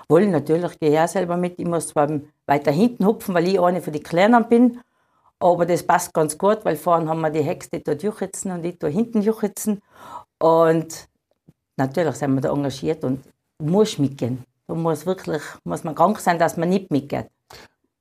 [0.08, 1.58] Wohl, natürlich gehe ich auch selber mit.
[1.58, 2.08] Ich muss zwar
[2.46, 4.80] weiter hinten hupfen, weil ich eine von den Kleinen bin.
[5.38, 8.64] Aber das passt ganz gut, weil vorne haben wir die Hexe, die dort juchitzen und
[8.64, 9.82] ich da hinten juchitzen.
[10.38, 11.08] Und
[11.76, 13.22] natürlich sind wir da engagiert und
[13.58, 14.44] muss mitgehen.
[14.66, 17.26] Da muss wirklich, muss man krank sein, dass man nicht mitgeht.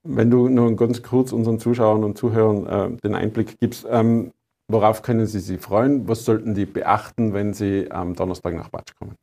[0.03, 4.31] Wenn du nur ganz kurz unseren Zuschauern und Zuhörern äh, den Einblick gibst, ähm,
[4.67, 6.07] worauf können sie sich freuen?
[6.07, 9.15] Was sollten die beachten, wenn sie am Donnerstag nach Batsch kommen?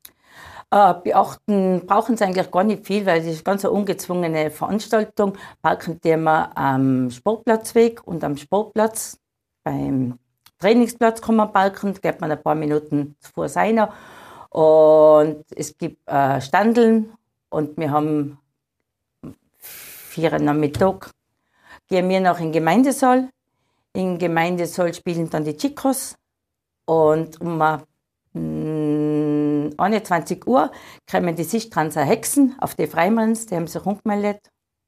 [0.71, 5.35] Äh, beachten brauchen sie eigentlich gar nicht viel, weil es ist ganz eine ungezwungene Veranstaltung.
[5.61, 9.19] Parken die immer am Sportplatzweg und am Sportplatz
[9.65, 10.19] beim
[10.59, 13.93] Trainingsplatz kann man parken, geht man ein paar Minuten vor seiner.
[14.49, 17.13] Und es gibt äh, Standeln
[17.53, 18.39] und wir haben
[19.59, 21.11] vier am Mittag
[21.89, 23.29] gehen wir noch in den Gemeindesaal.
[23.95, 26.17] Im Gemeindesaal spielen dann die Chicos
[26.87, 27.61] und um
[29.77, 30.73] 21 Uhr
[31.11, 34.41] kommen die Sichtranser Hexen auf die Freimanns, die haben sich umgemeldet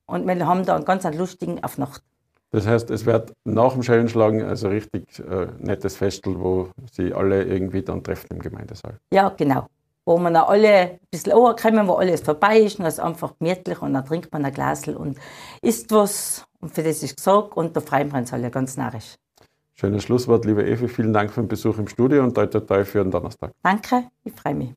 [0.07, 2.03] und wir haben da einen ganz lustigen Aufnacht.
[2.50, 7.42] Das heißt, es wird nach dem Schellenschlagen also richtig äh, nettes Festel, wo sie alle
[7.42, 8.96] irgendwie dann treffen im Gemeindesaal.
[9.12, 9.66] Ja, genau.
[10.06, 13.38] Wo man auch alle ein bisschen kommen, wo alles vorbei ist und es ist einfach
[13.38, 15.18] gemütlich und dann trinkt man ein Glas und
[15.62, 19.14] isst was und für das ist gesorgt und da freuen wir uns alle ganz narrisch.
[19.74, 20.88] Schönes Schlusswort, liebe Evi.
[20.88, 23.52] Vielen Dank für den Besuch im Studio und toi toi toi für den Donnerstag.
[23.62, 24.74] Danke, ich freue mich.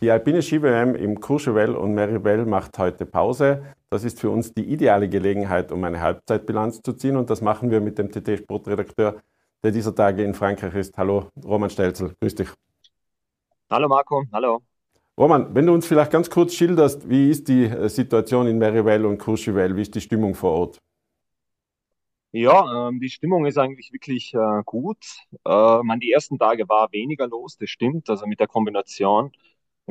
[0.00, 3.62] Die alpine Ski-WM im Courchevel und Meribel macht heute Pause.
[3.90, 7.70] Das ist für uns die ideale Gelegenheit, um eine Halbzeitbilanz zu ziehen und das machen
[7.70, 9.16] wir mit dem TT-Sportredakteur,
[9.62, 10.96] der dieser Tage in Frankreich ist.
[10.96, 12.48] Hallo, Roman Stelzel, grüß dich.
[13.70, 14.62] Hallo Marco, hallo.
[15.18, 19.04] Roman, wenn du uns vielleicht ganz kurz schilderst, wie ist die äh, Situation in Meribel
[19.04, 20.78] und Courchevel, wie ist die Stimmung vor Ort?
[22.32, 25.04] Ja, ähm, die Stimmung ist eigentlich wirklich äh, gut.
[25.44, 28.08] Äh, man, die ersten Tage war weniger los, das stimmt.
[28.08, 29.32] Also mit der Kombination,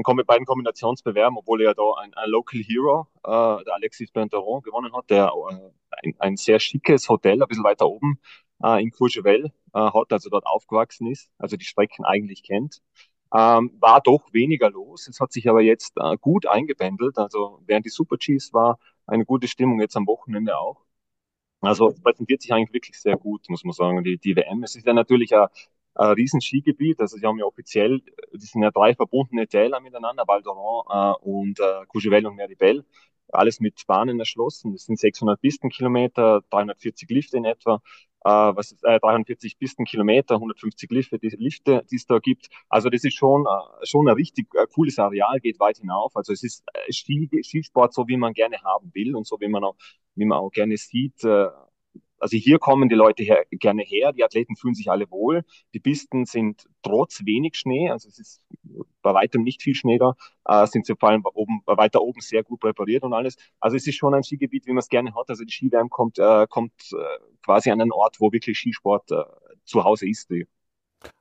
[0.01, 4.91] kom beiden Kombinationsbewerben, obwohl er da ein, ein Local Hero, äh, der Alexis Benteron, gewonnen
[4.95, 5.69] hat, der äh,
[6.03, 8.19] ein, ein, sehr schickes Hotel, ein bisschen weiter oben
[8.63, 12.81] äh, in Courchevel hat, also dort aufgewachsen ist, also die Strecken eigentlich kennt.
[13.33, 15.07] Ähm, war doch weniger los.
[15.07, 17.17] Es hat sich aber jetzt äh, gut eingependelt.
[17.17, 20.85] Also während die Super Gs war eine gute Stimmung jetzt am Wochenende auch.
[21.61, 24.63] Also es präsentiert sich eigentlich wirklich sehr gut, muss man sagen, die, die WM.
[24.63, 25.47] Es ist ja natürlich ein,
[25.95, 30.23] ein riesen Skigebiet, also sie haben ja offiziell, das sind ja drei verbundene Täler miteinander,
[30.27, 32.85] Val d'Oran äh, und äh, Courchevel und Meribel,
[33.29, 34.73] alles mit Bahnen erschlossen.
[34.73, 37.81] Das sind 600 Pistenkilometer, 340 Lifte in etwa
[38.23, 42.47] äh, was ist, äh, 340 Pistenkilometer, 150 Lifte, die, Lifte, die es da gibt.
[42.69, 46.15] Also das ist schon, äh, schon ein richtig äh, cooles Areal, geht weit hinauf.
[46.15, 49.63] Also es ist äh, Skisport so, wie man gerne haben will und so, wie man
[49.63, 49.75] auch,
[50.15, 51.23] wie man auch gerne sieht.
[51.23, 51.47] Äh,
[52.19, 55.43] also hier kommen die Leute her, gerne her, die Athleten fühlen sich alle wohl.
[55.73, 58.41] Die Pisten sind trotz wenig Schnee, also es ist
[59.01, 62.43] bei weitem nicht viel Schnee da, äh, sind sie vor allem oben, weiter oben sehr
[62.43, 63.35] gut präpariert und alles.
[63.59, 65.29] Also es ist schon ein Skigebiet, wie man es gerne hat.
[65.29, 66.97] Also die Skiwärme kommt, äh, kommt äh,
[67.43, 69.23] quasi an einen Ort, wo wirklich Skisport äh,
[69.65, 70.29] zu Hause ist.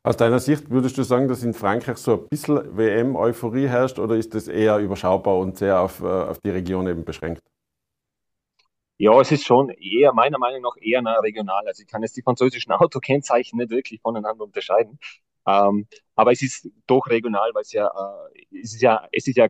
[0.02, 4.16] Aus deiner Sicht würdest du sagen, dass in Frankreich so ein bisschen WM-Euphorie herrscht oder
[4.16, 7.40] ist das eher überschaubar und sehr auf, äh, auf die Region eben beschränkt?
[8.98, 11.66] Ja, es ist schon eher, meiner Meinung nach, eher nah regional.
[11.66, 14.98] Also ich kann jetzt die französischen Autokennzeichen nicht wirklich voneinander unterscheiden.
[15.46, 19.36] Ähm, aber es ist doch regional, weil es ja, äh, es ist ja, es ist
[19.36, 19.48] ja,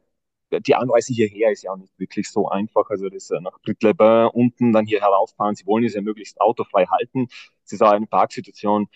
[0.52, 2.90] die Anreise hierher ist ja auch nicht wirklich so einfach.
[2.90, 5.54] Also das äh, nach Brück-les-Bains unten, dann hier herauffahren.
[5.54, 7.28] Sie wollen es ja möglichst autofrei halten.
[7.64, 8.88] Es ist auch eine Parksituation,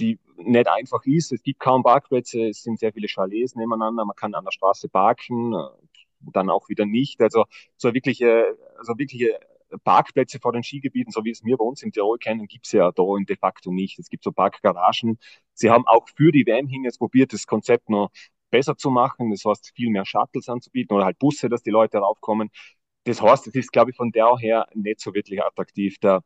[0.00, 1.32] die nicht einfach ist.
[1.32, 4.04] Es gibt kaum Parkplätze, es sind sehr viele Chalets nebeneinander.
[4.04, 5.58] Man kann an der Straße parken, äh,
[6.32, 7.20] dann auch wieder nicht.
[7.22, 7.44] Also
[7.76, 9.38] so wirkliche, also wirkliche
[9.84, 12.72] Parkplätze vor den Skigebieten, so wie es wir bei uns in Tirol kennen, gibt es
[12.72, 13.98] ja da de facto nicht.
[13.98, 15.18] Es gibt so Parkgaragen.
[15.54, 18.10] Sie haben auch für die WM hin jetzt probiert, das Konzept noch
[18.50, 19.30] besser zu machen.
[19.30, 22.50] Das heißt, viel mehr Shuttles anzubieten oder halt Busse, dass die Leute raufkommen.
[23.04, 25.98] Das heißt, es ist, glaube ich, von der her nicht so wirklich attraktiv.
[25.98, 26.22] Der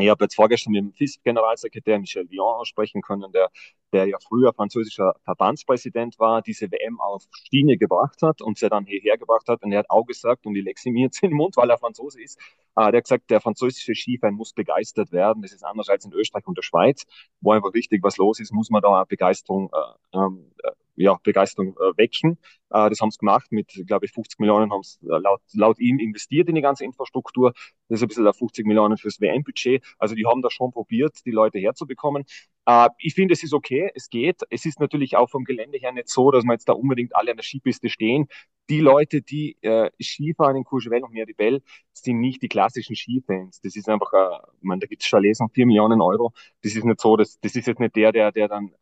[0.00, 3.50] ich habe jetzt vorgestern mit dem FISP-Generalsekretär Michel Vion sprechen können, der,
[3.92, 8.84] der ja früher französischer Verbandspräsident war, diese WM auf Schiene gebracht hat und sie dann
[8.84, 9.62] hierher gebracht hat.
[9.62, 11.78] Und er hat auch gesagt, und die lege mir jetzt in den Mund, weil er
[11.78, 12.38] Franzose ist,
[12.76, 15.42] äh, der hat gesagt, der französische Skifan muss begeistert werden.
[15.42, 17.04] Das ist anders als in Österreich und der Schweiz,
[17.40, 21.76] wo einfach richtig was los ist, muss man da Begeisterung äh, ähm, äh, ja, Begeisterung
[21.76, 22.38] äh, wecken.
[22.70, 25.78] Äh, das haben sie gemacht mit, glaube ich, 50 Millionen haben sie äh, laut, laut
[25.80, 27.52] ihm investiert in die ganze Infrastruktur.
[27.88, 29.82] Das ist ein bisschen 50 Millionen fürs WM-Budget.
[29.98, 32.24] Also die haben da schon probiert, die Leute herzubekommen.
[32.66, 34.42] Äh, ich finde, es ist okay, es geht.
[34.50, 37.30] Es ist natürlich auch vom Gelände her nicht so, dass man jetzt da unbedingt alle
[37.32, 38.26] an der Skipiste stehen.
[38.68, 43.60] Die Leute, die äh, Skifahren in Courchevel und Meribel, sind nicht die klassischen Skifans.
[43.60, 46.32] Das ist einfach, äh, ich meine, da gibt es Chalets um 4 Millionen Euro.
[46.62, 48.72] Das ist nicht so, das, das ist jetzt nicht der, der, der dann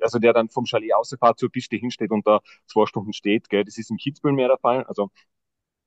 [0.00, 3.48] also der dann vom Chalet ausfahrt zur Piste hinsteht und da zwei Stunden steht.
[3.48, 3.64] Gell?
[3.64, 4.84] Das ist in Kitzbühel mehr der Fall.
[4.84, 5.10] Also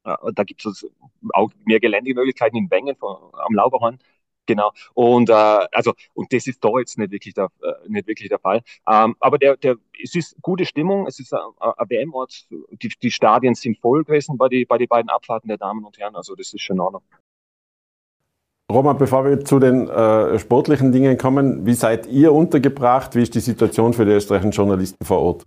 [0.04, 0.88] äh, da gibt es
[1.34, 4.00] auch mehr Geländemöglichkeiten in Wengen von, am Lauberhorn.
[4.46, 4.72] Genau.
[4.96, 8.40] Und äh, also und das ist da jetzt nicht wirklich der, äh, nicht wirklich der
[8.40, 8.64] Fall.
[8.88, 11.06] Ähm, aber der, der, es ist gute Stimmung.
[11.06, 11.40] Es ist ein,
[11.88, 12.48] WM-Ort.
[12.82, 16.00] Die, die Stadien sind voll gewesen bei die bei die beiden Abfahrten der Damen und
[16.00, 16.16] Herren.
[16.16, 17.04] Also das ist schon in Ordnung.
[18.72, 23.16] Roman, bevor wir zu den äh, sportlichen Dingen kommen, wie seid ihr untergebracht?
[23.16, 25.46] Wie ist die Situation für die österreichischen Journalisten vor Ort?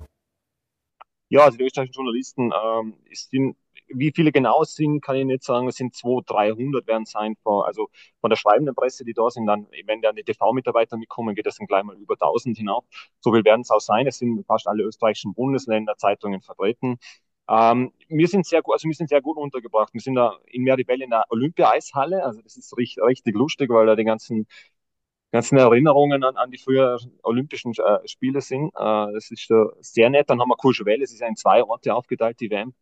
[1.28, 3.56] Ja, also die österreichischen Journalisten, ähm, sind
[3.94, 5.68] wie viele genau sind, kann ich nicht sagen.
[5.68, 7.36] Es sind 200, 300 werden sein.
[7.42, 7.88] Von, also
[8.20, 11.56] von der schreibenden Presse, die da sind, dann, wenn dann die TV-Mitarbeiter mitkommen, geht das
[11.56, 12.84] dann gleich mal über 1000 hinauf.
[13.20, 14.06] So viel werden es auch sein.
[14.06, 16.98] Es sind fast alle österreichischen Bundesländer, Zeitungen vertreten.
[17.48, 19.92] Ähm, wir sind sehr gut, also wir sind sehr gut untergebracht.
[19.92, 22.24] Wir sind da in Meribel in der Olympia-Eishalle.
[22.24, 24.46] Also das ist richtig, richtig lustig, weil da die ganzen
[25.32, 28.68] ganzen Erinnerungen an, an die früheren Olympischen äh, Spiele sind.
[28.76, 30.28] Äh, das ist äh, sehr nett.
[30.30, 32.74] Dann haben wir Courchevel, es ist ja in zwei Orte aufgeteilt, die WM.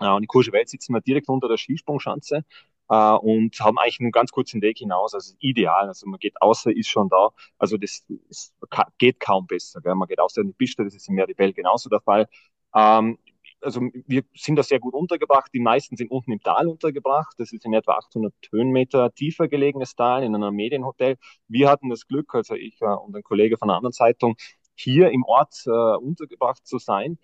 [0.00, 2.44] Äh, und in Courchevel sitzen wir direkt unter der Skisprungschanze
[2.88, 5.14] äh, und haben eigentlich einen ganz kurzen Weg hinaus.
[5.14, 5.86] Also ideal.
[5.88, 7.30] Also man geht außer, ist schon da.
[7.58, 8.52] Also das, das
[8.98, 9.80] geht kaum besser.
[9.80, 9.94] Gell?
[9.94, 12.28] Man geht außer in die Piste, das ist in Meribel genauso der Fall.
[12.74, 13.18] Ähm,
[13.60, 15.50] also wir sind da sehr gut untergebracht.
[15.52, 17.34] Die meisten sind unten im Tal untergebracht.
[17.38, 21.16] Das ist in etwa 800 Höhenmeter tiefer gelegenes Tal in einem Medienhotel.
[21.48, 24.36] Wir hatten das Glück, also ich und ein Kollege von einer anderen Zeitung,
[24.74, 27.18] hier im Ort äh, untergebracht zu sein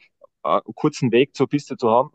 [0.45, 2.11] äh, kurzen Weg zur Piste zu haben,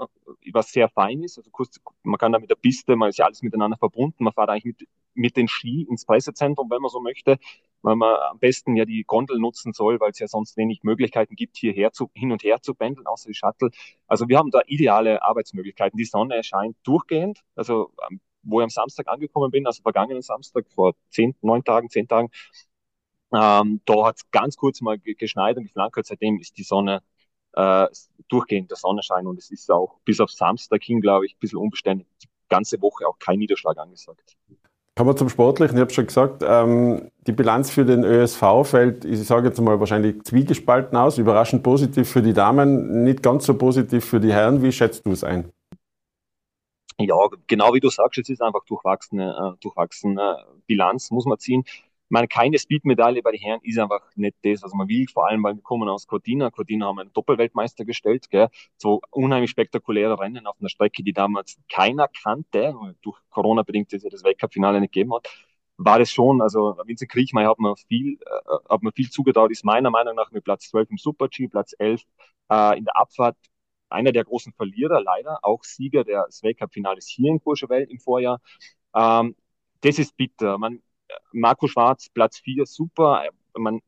[0.53, 1.37] was sehr fein ist.
[1.37, 4.23] Also kurz, man kann da mit der Piste, man ist ja alles miteinander verbunden.
[4.23, 7.37] Man fährt eigentlich mit, mit den Ski ins Pressezentrum, wenn man so möchte,
[7.81, 11.35] weil man am besten ja die Gondel nutzen soll, weil es ja sonst wenig Möglichkeiten
[11.35, 13.69] gibt, hierher zu, hin und her zu pendeln, außer die Shuttle.
[14.07, 15.97] Also wir haben da ideale Arbeitsmöglichkeiten.
[15.97, 17.41] Die Sonne erscheint durchgehend.
[17.55, 21.89] Also ähm, wo ich am Samstag angekommen bin, also vergangenen Samstag, vor zehn, neun Tagen,
[21.89, 22.29] zehn Tagen,
[23.33, 26.05] ähm, da hat es ganz kurz mal geschneit und geflankert.
[26.05, 27.03] Seitdem ist die Sonne
[27.53, 27.87] äh,
[28.27, 31.59] durchgehend der Sonnenschein und es ist auch bis auf Samstag hin, glaube ich, ein bisschen
[31.59, 32.07] unbeständig.
[32.23, 34.37] Die ganze Woche auch kein Niederschlag angesagt.
[34.99, 35.77] Kommen wir zum Sportlichen.
[35.77, 39.79] Ich habe schon gesagt, ähm, die Bilanz für den ÖSV fällt, ich sage jetzt mal,
[39.79, 41.17] wahrscheinlich zwiegespalten aus.
[41.17, 44.61] Überraschend positiv für die Damen, nicht ganz so positiv für die Herren.
[44.61, 45.53] Wie schätzt du es ein?
[46.97, 47.15] Ja,
[47.47, 51.63] genau wie du sagst, es ist einfach durchwachsene, äh, durchwachsene Bilanz, muss man ziehen
[52.09, 55.43] meine, keine Speedmedaille bei den Herren ist einfach nicht das, was man will, vor allem,
[55.43, 56.49] weil wir kommen aus Cortina.
[56.51, 58.49] Cortina haben einen Doppelweltmeister gestellt, gell?
[58.77, 64.03] so unheimlich spektakuläre Rennen auf einer Strecke, die damals keiner kannte, durch Corona bedingt dass
[64.03, 65.27] es das Weltcup-Finale nicht gegeben hat
[65.79, 69.63] war das schon, also Vincent Kriechmeier hat mir viel, äh, hat mir viel zugetraut, ist
[69.63, 72.03] meiner Meinung nach mit Platz 12 im Super-G, Platz 11
[72.51, 73.37] äh, in der Abfahrt
[73.89, 78.41] einer der großen Verlierer, leider, auch Sieger des Weltcup-Finales hier in Courchevel im Vorjahr.
[78.93, 79.35] Ähm,
[79.81, 80.57] das ist bitter.
[80.57, 80.81] Man,
[81.31, 83.23] Marco Schwarz, Platz 4, super.
[83.57, 83.81] Man,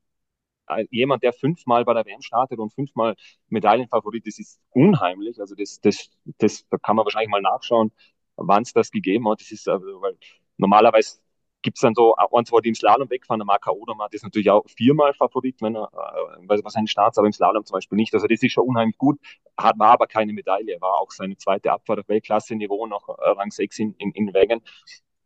[0.68, 3.16] äh, jemand, der fünfmal bei der WM startet und fünfmal
[3.50, 5.40] Medaillenfavorit ist, ist unheimlich.
[5.40, 7.92] Also das, das, das, da kann man wahrscheinlich mal nachschauen,
[8.36, 9.42] wann es das gegeben hat.
[9.42, 10.18] Das ist, also, weil
[10.58, 11.20] normalerweise
[11.62, 13.40] gibt es dann so ein, zwei, die im Slalom wegfahren.
[13.40, 17.18] Der Marco Odermatt ist natürlich auch viermal Favorit, wenn er, äh, weiß was sein Starts,
[17.18, 18.14] aber im Slalom zum Beispiel nicht.
[18.14, 19.20] Also das ist schon unheimlich gut,
[19.58, 23.52] hat, war aber keine Medaille, war auch seine zweite Abfahrt auf Weltklasse-Niveau, noch äh, Rang
[23.52, 24.62] 6 in, in, in Wägen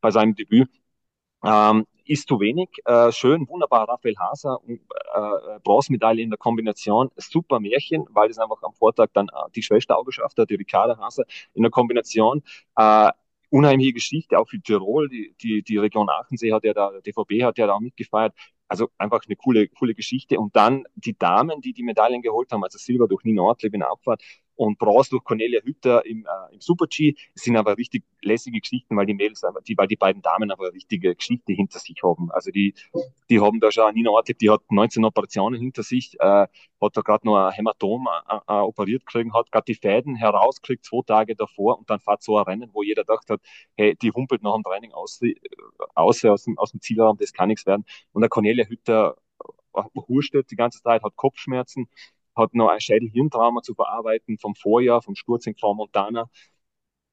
[0.01, 0.69] bei seinem Debüt.
[1.45, 2.69] Ähm, ist zu wenig.
[2.85, 8.61] Äh, schön, wunderbar, Raphael Haser, äh, Bronzemedaille in der Kombination, super Märchen, weil es einfach
[8.61, 12.43] am Vortag dann äh, die Schwester auch geschafft hat, die Ricarda Haser in der Kombination.
[12.75, 13.11] Äh,
[13.49, 17.43] unheimliche Geschichte, auch für Tirol, die, die, die Region Aachensee hat ja da, der DVB
[17.43, 18.33] hat ja da auch mitgefeiert.
[18.67, 20.39] Also einfach eine coole, coole Geschichte.
[20.39, 23.81] Und dann die Damen, die die Medaillen geholt haben, also Silber durch Nina Ortlieb in
[23.81, 24.23] der Abfahrt
[24.55, 27.15] und Bronze durch Cornelia Hütter im, äh, im Super-G.
[27.33, 30.73] sind aber richtig lässige Geschichten, weil die Mädels, die, weil die beiden Damen aber eine
[30.73, 32.31] richtige Geschichte hinter sich haben.
[32.31, 32.73] Also die,
[33.29, 36.47] die haben da schon, Nina Ortlieb, die hat 19 Operationen hinter sich, äh,
[36.81, 40.85] hat da gerade noch ein Hämatom äh, äh, operiert gekriegt, hat gerade die Fäden herausgekriegt,
[40.85, 43.41] zwei Tage davor und dann fährt so ein Rennen, wo jeder gedacht hat,
[43.75, 45.35] hey, die humpelt nach dem Training aus, äh,
[45.93, 47.85] aus, aus, dem, aus dem Zielraum, das kann nichts werden.
[48.13, 49.17] Und der Cornelia Hütter
[49.75, 51.87] äh, hurstet die ganze Zeit, hat Kopfschmerzen,
[52.35, 56.29] hat noch ein Schädel-Hirntrauma zu verarbeiten vom Vorjahr, vom Sturz in Montana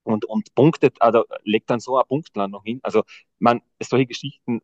[0.04, 2.80] und, und punktet, also legt dann so ein Punktplan noch hin.
[2.82, 3.02] Also
[3.38, 4.61] man, solche Geschichten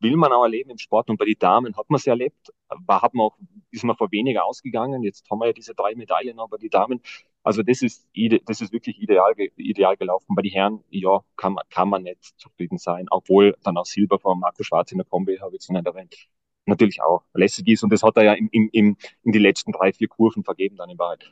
[0.00, 3.02] will man auch erleben im Sport und bei den Damen hat man sie erlebt, war,
[3.02, 3.38] hat man auch,
[3.70, 5.02] ist man vor weniger ausgegangen.
[5.02, 7.00] Jetzt haben wir ja diese drei Medaillen noch bei den Damen.
[7.42, 8.06] Also das ist,
[8.44, 10.34] das ist wirklich ideal, ideal gelaufen.
[10.34, 14.18] Bei den Herren, ja, kann man, kann man nicht zufrieden sein, obwohl dann auch Silber
[14.18, 16.28] von Marco Schwarz in der Kombi, habe ich jetzt nicht erwähnt,
[16.66, 17.82] natürlich auch lässig ist.
[17.82, 20.76] Und das hat er ja im, im, im, in die letzten drei, vier Kurven vergeben
[20.76, 21.30] dann in Wahrheit.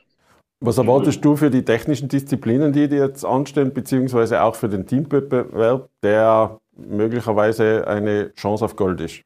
[0.61, 4.87] Was erwartest du für die technischen Disziplinen, die dir jetzt anstehen, beziehungsweise auch für den
[4.87, 9.21] Teamwettbewerb, der möglicherweise eine Chance auf Gold ist?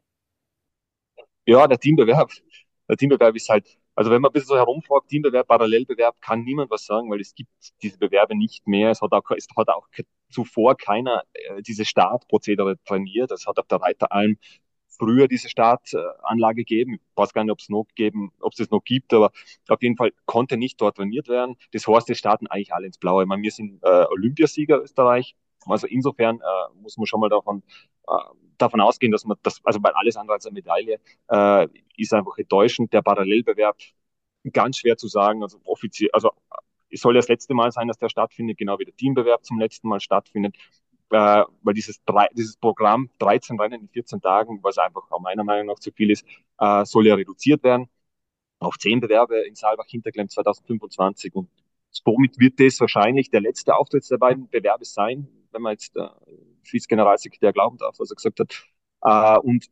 [1.45, 2.31] Ja, der Teambewerb,
[2.89, 6.71] der Teambewerb ist halt, also wenn man ein bisschen so herumfragt, Teambewerb, Parallelbewerb, kann niemand
[6.71, 7.51] was sagen, weil es gibt
[7.81, 8.91] diese Bewerbe nicht mehr.
[8.91, 9.87] Es hat auch, es hat auch
[10.29, 13.31] zuvor keiner äh, diese Startprozedere trainiert.
[13.31, 14.37] Es hat auf der Reiteralm
[14.99, 16.95] früher diese Startanlage geben.
[16.95, 19.31] Ich weiß gar nicht, ob es noch geben, ob es noch gibt, aber
[19.67, 21.55] auf jeden Fall konnte nicht dort trainiert werden.
[21.71, 23.23] Das heißt, wir starten eigentlich alle ins Blaue.
[23.23, 25.35] Ich meine, wir sind äh, Olympiasieger Österreich.
[25.65, 27.63] Also insofern äh, muss man schon mal davon,
[28.07, 28.13] äh,
[28.57, 32.37] davon ausgehen, dass man das, also bei alles andere als eine Medaille, äh, ist einfach
[32.37, 32.93] enttäuschend.
[32.93, 33.77] Der Parallelbewerb
[34.53, 35.43] ganz schwer zu sagen.
[35.43, 36.31] Also offiziell, also
[36.89, 39.59] es soll ja das letzte Mal sein, dass der stattfindet, genau wie der Teambewerb zum
[39.59, 40.55] letzten Mal stattfindet.
[41.11, 41.99] Äh, weil dieses,
[42.33, 46.11] dieses Programm 13 Rennen in 14 Tagen, was einfach auch meiner Meinung nach zu viel
[46.11, 46.25] ist,
[46.59, 47.89] äh, soll ja reduziert werden
[48.59, 51.49] auf 10 Bewerbe in Saalbach-Hinterklemm 2025 und
[51.91, 56.07] somit wird das wahrscheinlich der letzte Auftritt der beiden Bewerbe sein, wenn man jetzt äh,
[56.63, 58.63] Vize-Generalsekretär glauben darf, was er gesagt hat.
[59.01, 59.67] Äh, und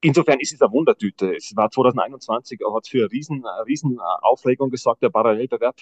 [0.00, 1.34] insofern ist es eine Wundertüte.
[1.34, 5.76] Es war 2021, er hat für eine riesen, eine riesen Aufregung der Parallelbewerb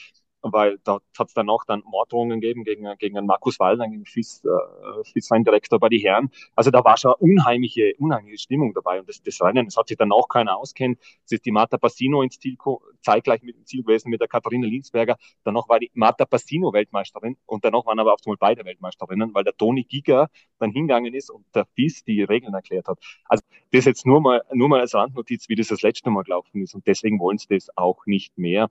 [0.53, 4.05] weil da hat es dann auch dann Morddrohungen gegeben gegen, gegen einen Markus Wallner, gegen
[4.05, 6.31] FIS, äh, FIS-Direktor bei die Herren.
[6.55, 9.97] Also da war schon unheimliche, unheimliche Stimmung dabei und das, das Rennen, das hat sich
[9.97, 10.99] dann auch keiner auskennt.
[11.25, 12.57] Es ist die Marta Passino ins Ziel,
[13.03, 15.17] zeitgleich mit dem Ziel gewesen mit der Katharina Linsberger.
[15.45, 19.45] Danach war die Marta Passino Weltmeisterin und danach waren aber auf einmal beide Weltmeisterinnen, weil
[19.45, 20.29] der Toni Giger
[20.59, 22.99] dann hingegangen ist und der FIS die Regeln erklärt hat.
[23.27, 26.63] Also das jetzt nur mal, nur mal als Randnotiz, wie das das letzte Mal gelaufen
[26.63, 28.69] ist und deswegen wollen sie das auch nicht mehr.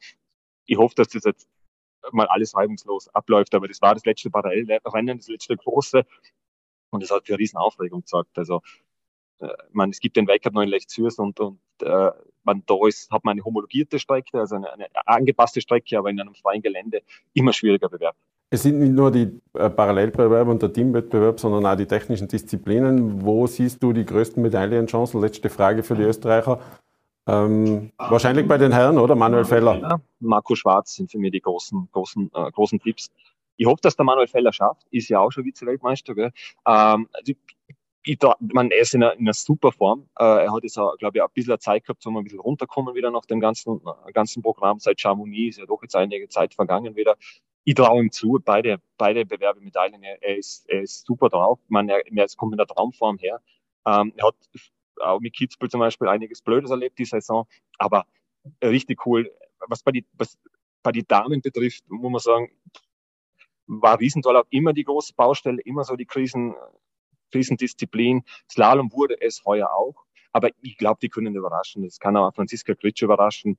[0.66, 1.48] Ich hoffe, dass das jetzt
[2.12, 3.56] mal alles reibungslos abläuft.
[3.56, 6.06] Aber das war das letzte Parallelrennen, das letzte große.
[6.90, 8.38] Und das hat für eine riesen Aufregung gesorgt.
[8.38, 8.62] Also,
[9.40, 12.12] äh, man, es gibt den Weltcup noch in Lechzürs und, und äh,
[12.44, 16.20] man, da ist, hat man eine homologierte Strecke, also eine, eine angepasste Strecke, aber in
[16.20, 17.02] einem freien Gelände
[17.34, 18.16] immer schwieriger Bewerb.
[18.50, 23.24] Es sind nicht nur die äh, Parallelbewerbe und der Teamwettbewerb, sondern auch die technischen Disziplinen.
[23.24, 25.20] Wo siehst du die größten Medaillenchancen?
[25.20, 26.60] Letzte Frage für die Österreicher.
[27.26, 29.16] Ähm, wahrscheinlich bei den Herren, oder?
[29.16, 30.02] Manuel Feller.
[30.20, 33.10] Marco Schwarz sind für mich die großen, großen, äh, großen Tipps.
[33.56, 34.86] Ich hoffe, dass der Manuel Feller schafft.
[34.92, 36.14] Ist ja auch schon Vize-Weltmeister.
[36.18, 36.32] Ähm,
[36.66, 37.34] also
[38.06, 40.10] er ist in einer, in einer super Form.
[40.20, 43.12] Äh, er hat jetzt, glaube ich, ein bisschen Zeit gehabt, um ein bisschen runterkommen wieder
[43.12, 44.80] nach dem ganzen, äh, ganzen Programm.
[44.80, 47.16] Seit Chamonix ist ja doch jetzt einige Zeit vergangen wieder.
[47.64, 50.04] Ich traue ihm zu, beide, beide Bewerbemedaillen.
[50.04, 51.60] Er, er, ist, er ist super drauf.
[51.70, 53.40] Man, er, er kommt in der Traumform her.
[53.86, 54.36] Ähm, er hat
[55.02, 58.06] auch mit Kitzbühel zum Beispiel einiges Blödes erlebt die Saison, aber
[58.64, 59.32] richtig cool.
[59.68, 60.38] Was bei die, was
[60.82, 62.52] bei die Damen betrifft, muss man sagen,
[63.68, 66.54] war Riesental auch immer die große Baustelle, immer so die Krisen,
[67.32, 68.24] Krisendisziplin.
[68.52, 69.96] Slalom wurde es heuer auch,
[70.32, 71.84] aber ich glaube, die können überraschen.
[71.84, 73.58] Es kann auch Franziska Kritsch überraschen.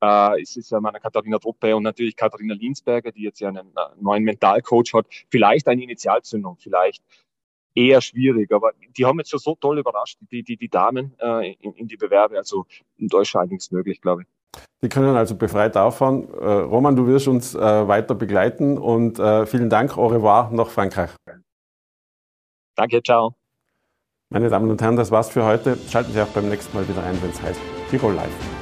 [0.00, 3.68] Äh, es ist ja meine Katharina Truppe und natürlich Katharina Linsberger, die jetzt ja einen
[3.76, 5.06] äh, neuen Mentalcoach hat.
[5.30, 7.02] Vielleicht eine Initialzündung, vielleicht
[7.76, 8.50] eher schwierig.
[8.50, 11.86] Aber die haben jetzt schon so toll überrascht, die, die, die Damen äh, in, in,
[11.86, 12.36] die Bewerbe.
[12.36, 12.66] Also
[12.98, 14.28] da ist schon einiges möglich, glaube ich.
[14.82, 16.28] Die können also befreit auffahren.
[16.40, 19.96] Äh, Roman, du wirst uns äh, weiter begleiten und äh, vielen Dank.
[19.96, 21.10] Au revoir nach Frankreich.
[22.74, 23.34] Danke, ciao.
[24.30, 25.78] Meine Damen und Herren, das war's für heute.
[25.88, 27.60] Schalten Sie auch beim nächsten Mal wieder ein, wenn es heißt
[27.90, 28.55] Tirol Live.